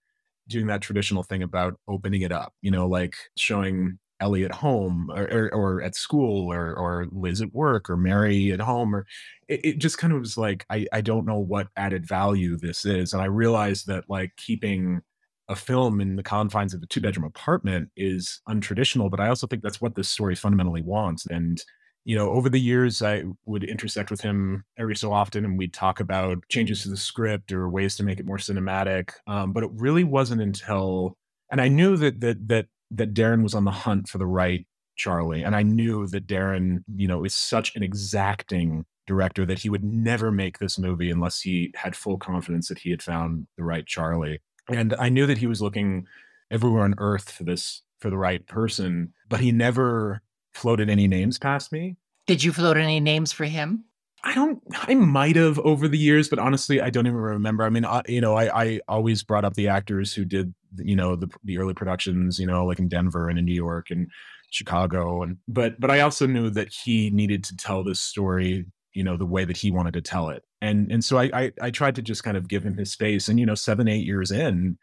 [0.49, 5.11] doing that traditional thing about opening it up, you know, like showing Ellie at home
[5.11, 9.07] or, or, or, at school or, or Liz at work or Mary at home, or
[9.49, 12.85] it, it just kind of was like, I, I don't know what added value this
[12.85, 13.15] is.
[13.15, 15.01] And I realized that like keeping
[15.49, 19.47] a film in the confines of a two bedroom apartment is untraditional, but I also
[19.47, 21.25] think that's what this story fundamentally wants.
[21.25, 21.63] And
[22.07, 25.75] you know, over the years, I would intersect with him every so often, and we'd
[25.75, 29.11] talk about changes to the script or ways to make it more cinematic.
[29.27, 31.17] Um, but it really wasn't until,
[31.51, 34.65] and I knew that that that that Darren was on the hunt for the right
[34.95, 39.69] Charlie, and I knew that Darren, you know, is such an exacting director that he
[39.69, 43.65] would never make this movie unless he had full confidence that he had found the
[43.65, 44.39] right Charlie.
[44.69, 46.07] And I knew that he was looking
[46.53, 50.23] everywhere on earth for this for the right person, but he never
[50.57, 51.97] floated any names past me.
[52.27, 53.85] Did you float any names for him?
[54.25, 54.61] I don't.
[54.73, 57.63] I might have over the years, but honestly, I don't even remember.
[57.63, 60.97] I mean, I, you know, I, I always brought up the actors who did, you
[60.97, 64.09] know, the the early productions, you know, like in Denver and in New York and
[64.51, 69.05] Chicago, and but but I also knew that he needed to tell this story, you
[69.05, 71.71] know, the way that he wanted to tell it, and and so I I, I
[71.71, 74.33] tried to just kind of give him his space, and you know, seven eight years
[74.33, 74.77] in,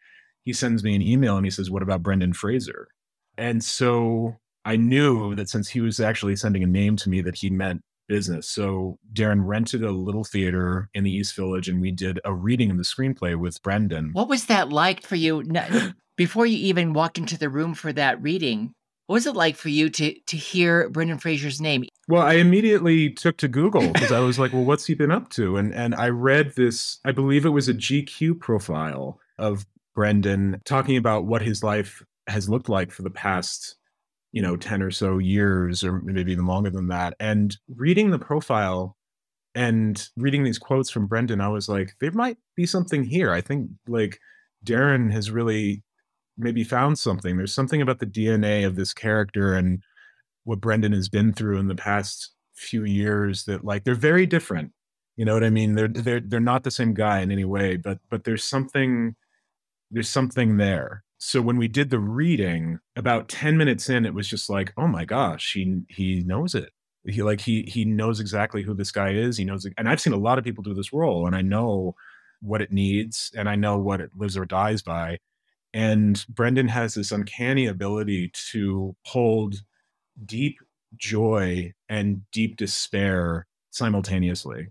[0.46, 2.88] he sends me an email and he says, "What about Brendan Fraser?"
[3.38, 7.36] And so I knew that since he was actually sending a name to me that
[7.36, 8.48] he meant business.
[8.48, 12.72] So Darren rented a little theater in the East Village and we did a reading
[12.72, 14.12] of the screenplay with Brendan.
[14.14, 15.44] What was that like for you
[16.18, 18.74] before you even walked into the room for that reading?
[19.08, 21.84] What was it like for you to to hear Brendan Fraser's name?
[22.08, 25.30] Well, I immediately took to Google because I was like, well, what's he been up
[25.32, 25.58] to?
[25.58, 30.98] And and I read this, I believe it was a GQ profile of Brendan talking
[30.98, 33.76] about what his life has looked like for the past
[34.34, 38.20] you know 10 or so years or maybe even longer than that and reading the
[38.20, 38.98] profile
[39.56, 43.32] and reading these quotes from brendan i was like there might be something here.
[43.32, 44.20] I think like
[44.66, 45.84] darren has really
[46.38, 47.38] maybe found something.
[47.38, 49.82] There's something about the dna of this character and
[50.46, 54.72] what brendan has been through in the past few years that like they're very different
[55.16, 55.76] you know what i mean?
[55.76, 59.16] They're they're they're not the same guy in any way but but there's something
[59.92, 64.28] there's something there so when we did the reading about 10 minutes in it was
[64.28, 66.72] just like oh my gosh he he knows it.
[67.06, 69.38] He like he he knows exactly who this guy is.
[69.38, 71.96] He knows and i've seen a lot of people do this role and i know
[72.42, 75.20] what it needs and i know what it lives or dies by.
[75.74, 79.56] And brendan has this uncanny ability to hold
[80.26, 80.60] deep
[80.98, 84.68] joy and deep despair simultaneously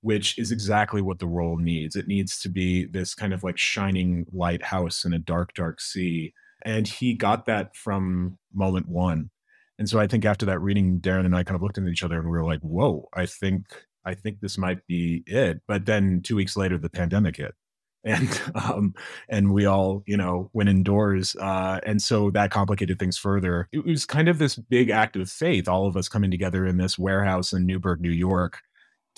[0.00, 1.96] which is exactly what the role needs.
[1.96, 6.32] It needs to be this kind of like shining lighthouse in a dark, dark sea.
[6.64, 9.30] And he got that from moment one.
[9.78, 12.02] And so I think after that reading, Darren and I kind of looked at each
[12.02, 13.66] other and we were like, whoa, I think
[14.04, 15.60] I think this might be it.
[15.68, 17.54] But then two weeks later the pandemic hit.
[18.04, 18.94] And um
[19.28, 21.34] and we all, you know, went indoors.
[21.36, 23.68] Uh and so that complicated things further.
[23.72, 26.78] It was kind of this big act of faith, all of us coming together in
[26.78, 28.60] this warehouse in Newburgh, New York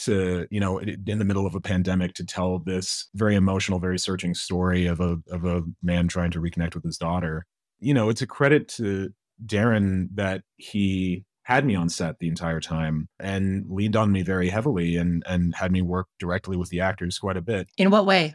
[0.05, 3.99] to you know in the middle of a pandemic to tell this very emotional very
[3.99, 7.47] searching story of a of a man trying to reconnect with his daughter.
[7.79, 9.11] You know it's a credit to
[9.45, 14.49] darren that he had me on set the entire time and leaned on me very
[14.49, 17.69] heavily and and had me work directly with the actors quite a bit.
[17.77, 18.35] In what way?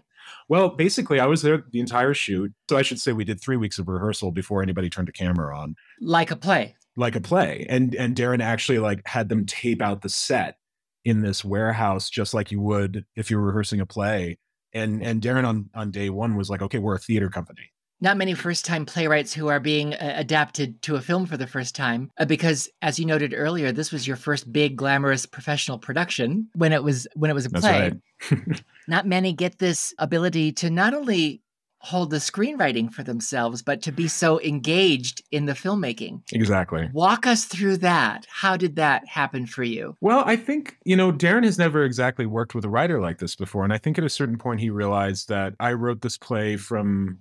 [0.50, 2.54] Well basically i was there the entire shoot.
[2.70, 5.58] So i should say we did three weeks of rehearsal before anybody turned a camera
[5.58, 5.76] on.
[6.00, 6.76] Like a play.
[6.96, 7.66] Like a play.
[7.70, 10.58] And and darren actually like had them tape out the set
[11.06, 14.38] in this warehouse just like you would if you were rehearsing a play.
[14.74, 17.72] And and Darren on on day one was like, okay, we're a theater company.
[18.02, 21.48] Not many first time playwrights who are being uh, adapted to a film for the
[21.48, 25.80] first time, uh, because as you noted earlier, this was your first big glamorous professional
[25.80, 27.94] production when it was when it was a play.
[28.32, 28.62] Right.
[28.90, 31.42] not many get this ability to not only
[31.86, 36.20] hold the screenwriting for themselves, but to be so engaged in the filmmaking.
[36.34, 36.90] Exactly.
[36.94, 38.26] Walk us through that.
[38.28, 39.96] How did that happen for you?
[40.02, 43.36] Well, I think, you know, Darren has never exactly worked with a writer like this
[43.36, 43.64] before.
[43.64, 47.20] And I think at a certain point he realized that I wrote this play from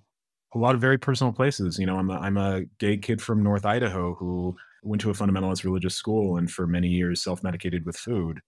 [0.55, 1.79] a lot of very personal places.
[1.79, 5.15] You know, I'm a, I'm a gay kid from North Idaho who went to a
[5.15, 8.41] fundamentalist religious school and for many years self medicated with food.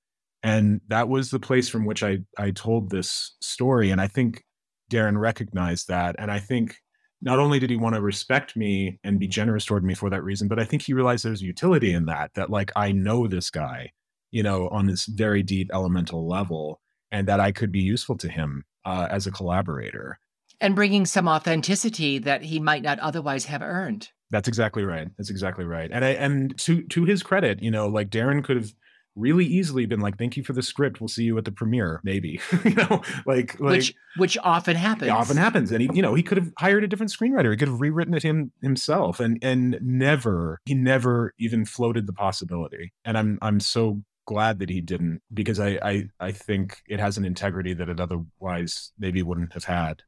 [0.42, 3.90] And that was the place from which I, I told this story.
[3.90, 4.44] And I think
[4.90, 6.16] Darren recognized that.
[6.18, 6.76] And I think
[7.22, 10.22] not only did he want to respect me and be generous toward me for that
[10.22, 13.50] reason, but I think he realized there's utility in that, that like I know this
[13.50, 13.92] guy,
[14.30, 16.80] you know, on this very deep elemental level,
[17.10, 20.18] and that I could be useful to him uh, as a collaborator.
[20.60, 24.10] and bringing some authenticity that he might not otherwise have earned.
[24.30, 25.08] That's exactly right.
[25.16, 25.90] That's exactly right.
[25.92, 28.72] And I and to to his credit, you know, like Darren could have
[29.16, 31.00] really easily been like, "Thank you for the script.
[31.00, 35.10] We'll see you at the premiere." Maybe, you know, like, like which which often happens.
[35.10, 35.72] often happens.
[35.72, 37.50] And he, you know, he could have hired a different screenwriter.
[37.50, 42.12] He could have rewritten it him himself, and and never he never even floated the
[42.12, 42.92] possibility.
[43.04, 47.16] And I'm I'm so glad that he didn't because I I I think it has
[47.16, 50.02] an integrity that it otherwise maybe wouldn't have had.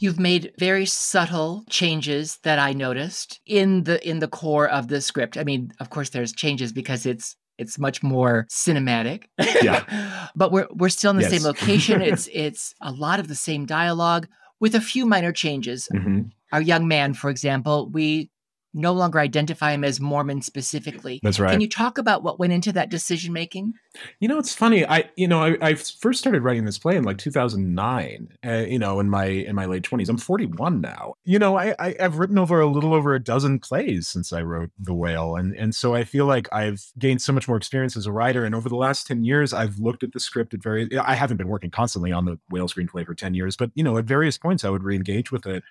[0.00, 5.00] You've made very subtle changes that I noticed in the in the core of the
[5.00, 5.36] script.
[5.36, 9.24] I mean, of course there's changes because it's it's much more cinematic.
[9.62, 10.28] Yeah.
[10.36, 11.32] but we're we're still in the Yes.
[11.32, 12.00] same location.
[12.02, 14.28] it's it's a lot of the same dialogue
[14.60, 15.88] with a few minor changes.
[15.92, 16.30] Mhm.
[16.52, 18.30] Our young man, for example, we
[18.78, 21.20] no longer identify him as Mormon specifically.
[21.22, 21.50] That's right.
[21.50, 23.74] Can you talk about what went into that decision making?
[24.20, 24.86] You know, it's funny.
[24.86, 28.28] I, you know, I, I first started writing this play in like 2009.
[28.46, 30.08] Uh, you know, in my in my late 20s.
[30.08, 31.14] I'm 41 now.
[31.24, 34.42] You know, I, I I've written over a little over a dozen plays since I
[34.42, 37.96] wrote The Whale, and and so I feel like I've gained so much more experience
[37.96, 38.44] as a writer.
[38.44, 40.96] And over the last 10 years, I've looked at the script at very.
[40.98, 43.98] I haven't been working constantly on the Whale screenplay for 10 years, but you know,
[43.98, 45.64] at various points, I would re-engage with it.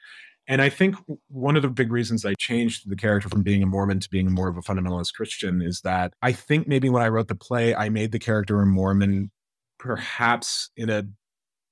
[0.47, 0.95] And I think
[1.27, 4.31] one of the big reasons I changed the character from being a Mormon to being
[4.31, 7.75] more of a fundamentalist Christian is that I think maybe when I wrote the play,
[7.75, 9.29] I made the character a Mormon
[9.77, 11.03] perhaps in a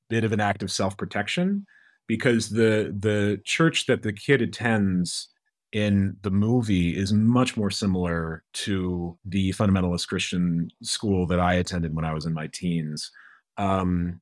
[0.10, 1.66] bit of an act of self-protection
[2.08, 5.30] because the the church that the kid attends
[5.72, 11.96] in the movie is much more similar to the fundamentalist Christian school that I attended
[11.96, 13.12] when I was in my teens.
[13.58, 14.22] Um,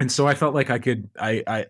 [0.00, 1.66] and so I felt like I could, I, I,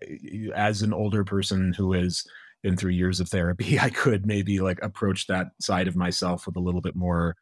[0.55, 2.23] as an older person who has
[2.61, 6.55] been through years of therapy, I could maybe like approach that side of myself with
[6.55, 7.35] a little bit more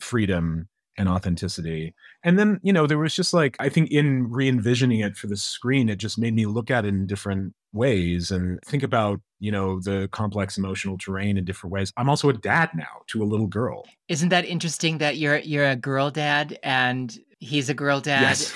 [0.00, 1.94] freedom and authenticity.
[2.22, 5.26] And then, you know, there was just like, I think in re envisioning it for
[5.26, 9.20] the screen, it just made me look at it in different ways and think about,
[9.40, 11.92] you know, the complex emotional terrain in different ways.
[11.96, 13.84] I'm also a dad now to a little girl.
[14.08, 18.54] Isn't that interesting that you're you're a girl dad and he's a girl dad Yes.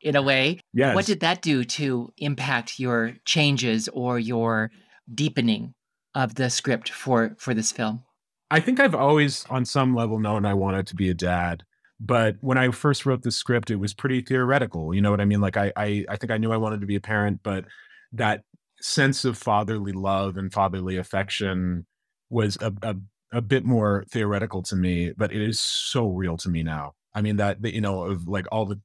[0.00, 0.60] In a way?
[0.72, 0.94] Yes.
[0.94, 4.70] What did that do to impact your changes or your
[5.12, 5.74] deepening
[6.14, 8.02] of the script for for this film?
[8.50, 11.62] I think I've always, on some level, known I wanted to be a dad.
[12.00, 14.94] But when I first wrote the script, it was pretty theoretical.
[14.94, 15.40] You know what I mean?
[15.40, 17.66] Like I, I, I think I knew I wanted to be a parent, but
[18.12, 18.42] that
[18.80, 21.86] sense of fatherly love and fatherly affection
[22.30, 22.96] was a, a,
[23.32, 25.12] a bit more theoretical to me.
[25.16, 26.94] But it is so real to me now.
[27.14, 28.80] I mean that, that you know, of like all the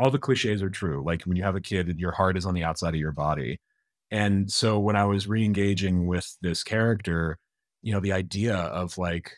[0.00, 1.04] all the cliches are true.
[1.04, 3.60] Like when you have a kid, your heart is on the outside of your body.
[4.10, 7.38] And so when I was re-engaging with this character,
[7.82, 9.32] you know, the idea of like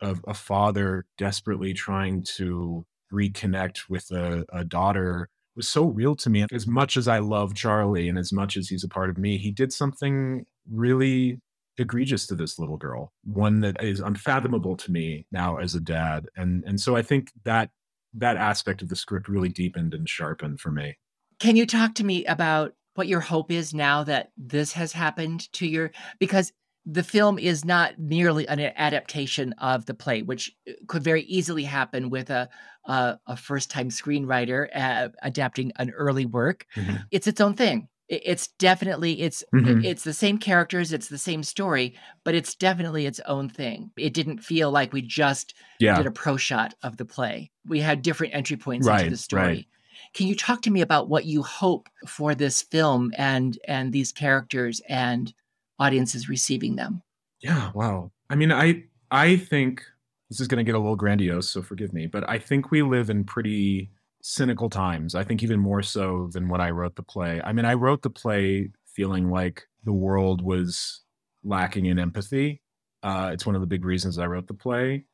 [0.00, 6.30] of a father desperately trying to reconnect with a, a daughter was so real to
[6.30, 6.46] me.
[6.52, 9.38] As much as I love Charlie and as much as he's a part of me,
[9.38, 11.40] he did something really
[11.78, 16.28] egregious to this little girl, one that is unfathomable to me now as a dad.
[16.36, 17.70] And and so I think that
[18.16, 20.98] that aspect of the script really deepened and sharpened for me.
[21.38, 25.52] Can you talk to me about what your hope is now that this has happened
[25.52, 26.52] to your because
[26.86, 31.64] the film is not merely an adaptation of the play, which uh, could very easily
[31.64, 32.48] happen with a
[32.86, 36.66] a, a first time screenwriter uh, adapting an early work.
[36.76, 37.04] Mhm.
[37.10, 37.88] It's its own thing.
[38.08, 39.80] It's definitely it's Mhm.
[39.84, 43.90] it's the same characters, it's the same story, but it's definitely its own thing.
[43.96, 45.94] It didn't feel like we just Yeah.
[45.94, 47.50] did a pro shot of the play.
[47.66, 49.66] We had different entry points Right, into the story.
[49.66, 49.66] right.
[50.14, 54.12] Can you talk to me about what you hope for this film and and these
[54.12, 55.32] characters and
[55.78, 57.02] audiences receiving them?
[57.40, 58.12] Yeah, wow.
[58.30, 59.84] I mean, I I think
[60.30, 62.82] this is going to get a little grandiose, so forgive me, but I think we
[62.82, 63.90] live in pretty
[64.28, 65.14] cynical times.
[65.14, 67.40] I think even more so than when I wrote the play.
[67.44, 71.04] I mean, I wrote the play feeling like the world was
[71.44, 72.60] lacking in empathy.
[73.04, 75.04] Uh, it's one of the big reasons I wrote the play,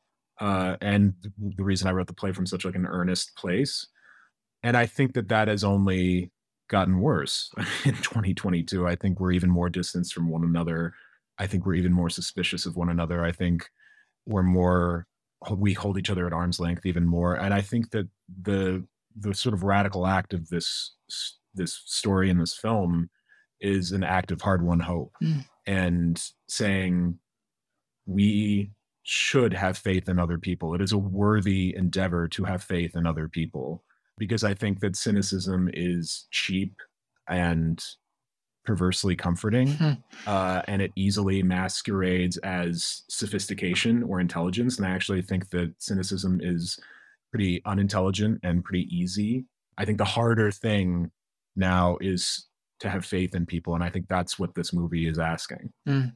[0.41, 3.87] uh, and the reason I wrote the play from such like an earnest place.
[4.63, 6.31] And I think that that has only
[6.67, 7.51] gotten worse
[7.85, 8.87] in 2022.
[8.87, 10.95] I think we're even more distanced from one another.
[11.37, 13.23] I think we're even more suspicious of one another.
[13.23, 13.69] I think
[14.25, 15.05] we're more
[15.51, 17.35] we hold each other at arm's length even more.
[17.35, 18.07] And I think that
[18.41, 20.95] the the sort of radical act of this
[21.55, 23.09] this story in this film
[23.61, 25.45] is an act of hard won hope Mm.
[25.67, 27.19] and saying
[28.05, 28.71] we
[29.03, 30.73] should have faith in other people.
[30.73, 33.83] It is a worthy endeavor to have faith in other people
[34.17, 36.75] because I think that cynicism is cheap
[37.27, 37.83] and
[38.65, 39.91] perversely comforting Hmm.
[40.25, 44.77] uh, and it easily masquerades as sophistication or intelligence.
[44.77, 46.79] And I actually think that cynicism is
[47.33, 49.45] pretty unintelligent and pretty easy.
[49.75, 51.09] I think the harder thing
[51.55, 52.45] now is
[52.81, 53.73] to have faith in people.
[53.73, 55.73] And I think that's what this movie is asking.
[55.87, 56.13] Mm.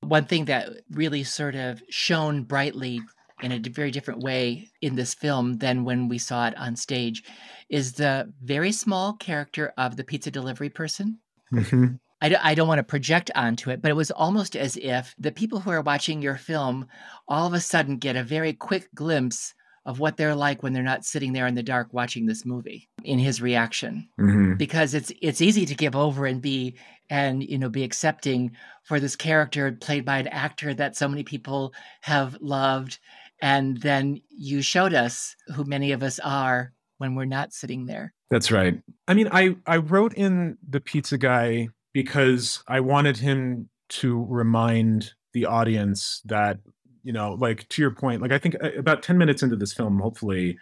[0.00, 3.00] One thing that really sort of shone brightly
[3.40, 7.22] in a very different way in this film than when we saw it on stage
[7.68, 11.20] is the very small character of the pizza delivery person.
[11.54, 11.94] Mm-hmm.
[12.20, 15.14] I, d- I don't want to project onto it, but it was almost as if
[15.18, 16.88] the people who are watching your film
[17.28, 20.82] all of a sudden get a very quick glimpse of what they're like when they're
[20.82, 24.54] not sitting there in the dark watching this movie in his reaction Mm-hmm.
[24.54, 26.76] because it's it's easy to give over and be
[27.10, 28.52] and you know be accepting
[28.84, 31.72] for this character played by an actor that so many people
[32.02, 32.98] have loved
[33.40, 38.14] and then you showed us who many of us are when we're not sitting there
[38.30, 38.80] That's right.
[39.08, 43.68] I mean, I I wrote in the pizza guy because I wanted him
[44.00, 46.58] to remind the audience that
[47.02, 49.72] you know, like to your point, like I think uh, about 10 minutes into this
[49.72, 50.58] film, hopefully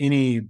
[0.00, 0.42] any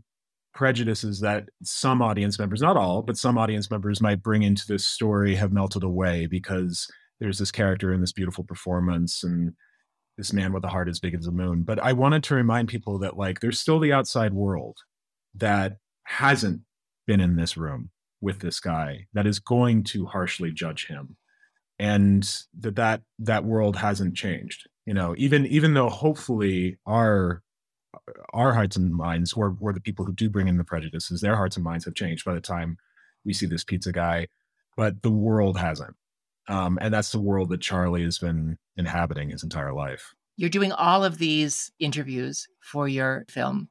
[0.54, 4.84] prejudices that some audience members, not all, but some audience members might bring into this
[4.84, 6.86] story have melted away because
[7.20, 9.52] there's this character and this beautiful performance and
[10.16, 11.62] this man with a heart as big as the moon.
[11.62, 14.76] But I wanted to remind people that like there's still the outside world
[15.34, 16.60] that hasn't
[17.06, 17.90] been in this room
[18.20, 21.16] with this guy that is going to harshly judge him
[21.78, 22.22] and
[22.58, 27.42] that that that world hasn't changed you know even even though hopefully our
[28.32, 31.56] our hearts and minds or, the people who do bring in the prejudices their hearts
[31.56, 32.76] and minds have changed by the time
[33.24, 34.26] we see this pizza guy
[34.76, 35.94] but the world hasn't.
[36.48, 40.14] Um, and that's the world that charlie has been inhabiting his entire life.
[40.36, 43.68] You're doing all of these interviews for your film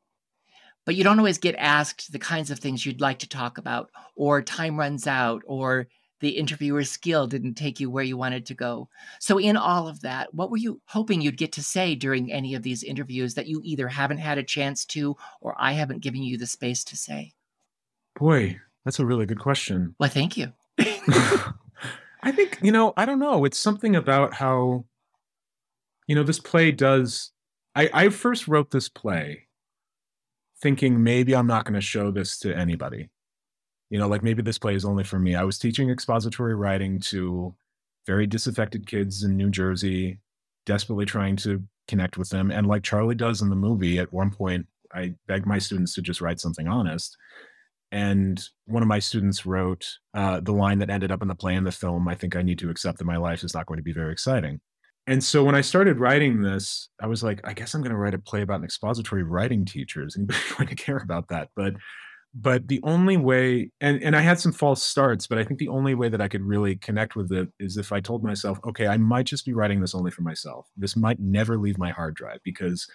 [0.86, 3.89] but you don't always get asked the kinds of things you'd like to talk about
[4.16, 5.88] or time runs out or
[6.24, 8.89] the interviewer's skill didn't take you where you wanted to go.
[9.19, 12.55] So, in all of that, what were you hoping you'd get to say during any
[12.55, 16.24] of these interviews that you either haven't had a chance to or I haven't given
[16.24, 17.34] you the space to say?
[18.15, 20.51] boy that's a really good question Well, thank you.
[22.26, 23.43] I think, you know, I don't know.
[23.43, 24.86] It's something about how,
[26.07, 27.32] you know, this play does.
[27.76, 29.47] I, I first wrote this play
[30.61, 33.09] thinking maybe I'm not going to show this to anybody.
[33.94, 35.36] You know, like maybe this play is only for me.
[35.36, 37.54] I was teaching expository writing to
[38.08, 40.20] very disaffected kids in New Jersey,
[40.66, 42.50] desperately trying to connect with them.
[42.50, 46.02] And like Charlie does in the movie, at one point, I begged my students to
[46.02, 47.16] just write something honest
[47.94, 51.56] and one of my students wrote uh, the line that ended up in the play
[51.56, 53.78] and the film i think i need to accept that my life is not going
[53.78, 54.60] to be very exciting
[55.06, 57.98] and so when i started writing this i was like i guess i'm going to
[57.98, 61.50] write a play about an expository writing teacher is anybody going to care about that
[61.56, 61.74] but
[62.34, 65.68] but the only way and, and i had some false starts but i think the
[65.68, 68.88] only way that i could really connect with it is if i told myself okay
[68.88, 72.16] i might just be writing this only for myself this might never leave my hard
[72.16, 72.88] drive because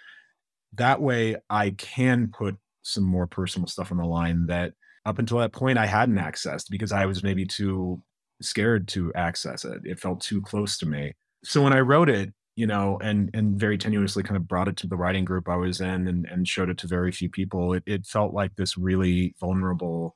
[0.73, 4.73] that way i can put some more personal stuff on the line that
[5.05, 8.01] up until that point I hadn't accessed because I was maybe too
[8.41, 9.81] scared to access it.
[9.83, 11.13] It felt too close to me.
[11.43, 14.77] So when I wrote it, you know, and and very tenuously kind of brought it
[14.77, 17.73] to the writing group I was in and, and showed it to very few people,
[17.73, 20.15] it, it felt like this really vulnerable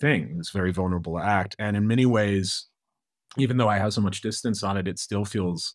[0.00, 1.56] thing, this very vulnerable act.
[1.58, 2.66] And in many ways,
[3.36, 5.74] even though I have so much distance on it, it still feels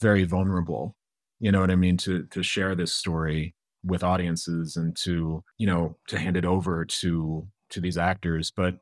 [0.00, 0.96] very vulnerable.
[1.40, 1.96] You know what I mean?
[1.98, 6.84] To to share this story with audiences and to you know to hand it over
[6.84, 8.78] to to these actors but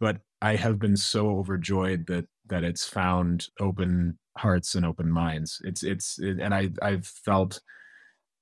[0.00, 5.60] but i have been so overjoyed that that it's found open hearts and open minds
[5.64, 7.60] it's it's it, and i i've felt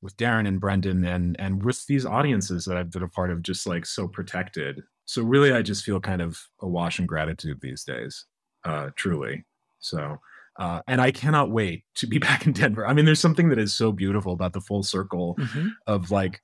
[0.03, 3.43] with darren and brendan and and with these audiences that i've been a part of
[3.43, 7.85] just like so protected so really i just feel kind of awash in gratitude these
[7.85, 8.27] days
[8.65, 9.45] uh truly
[9.79, 10.17] so
[10.57, 12.87] uh, and I cannot wait to be back in Denver.
[12.87, 15.73] I mean, there's something that is so beautiful about the full circle Mhm.
[15.89, 16.43] of like,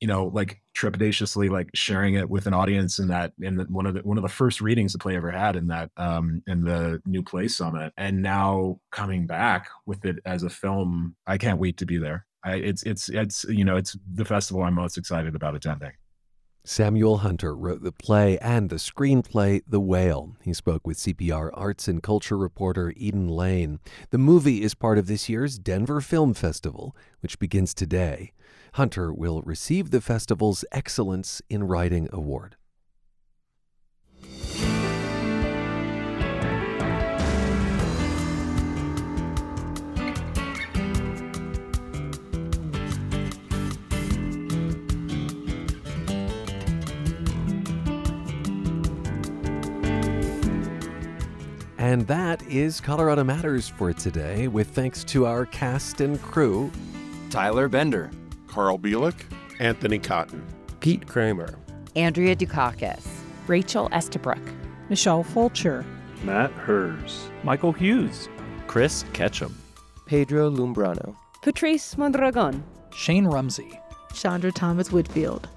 [0.00, 3.86] you know, like trepidatiously like sharing it with an audience in that in the, one
[3.86, 6.64] of the one of the first readings the play ever had in that um in
[6.64, 11.14] the new play summit, and now coming back with it as a film.
[11.26, 12.26] I can't wait to be there.
[12.42, 15.92] I, it's it's it's you know it's the festival I'm most excited about attending.
[16.64, 20.36] Samuel Hunter wrote the play and the screenplay The Whale.
[20.42, 23.80] He spoke with CPR arts and culture reporter Eden Lane.
[24.10, 28.32] The movie is part of this year's Denver Film Festival, which begins today.
[28.74, 32.56] Hunter will receive the festival's Excellence in Writing Award.
[51.78, 56.70] And that is Colorado Matters for today, with thanks to our cast and crew.
[57.30, 58.10] Tyler Bender,
[58.50, 59.14] Carl Bielik,
[59.60, 60.44] Anthony Cotton,
[60.80, 61.54] Pete Kramer,
[61.94, 63.06] Andrea Dukakis,
[63.46, 64.42] Rachel Estabrook,
[64.88, 65.86] Michelle Fulcher,
[66.24, 68.28] Matt Hers, Michael Hughes,
[68.66, 69.56] Chris Ketchum,
[70.04, 73.78] Pedro Lumbrano, Patrice Mondragon, Shane Rumsey,
[74.14, 75.48] Chandra Thomas Whitfield.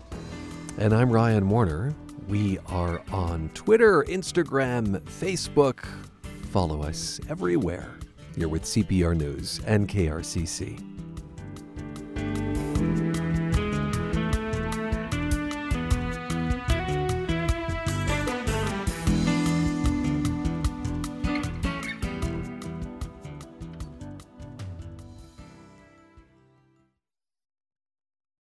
[0.77, 1.95] And I'm Ryan Warner.
[2.27, 5.83] We are on Twitter, Instagram, Facebook.
[6.51, 7.89] Follow us everywhere.
[8.37, 10.79] You're with CPR News and KRCC.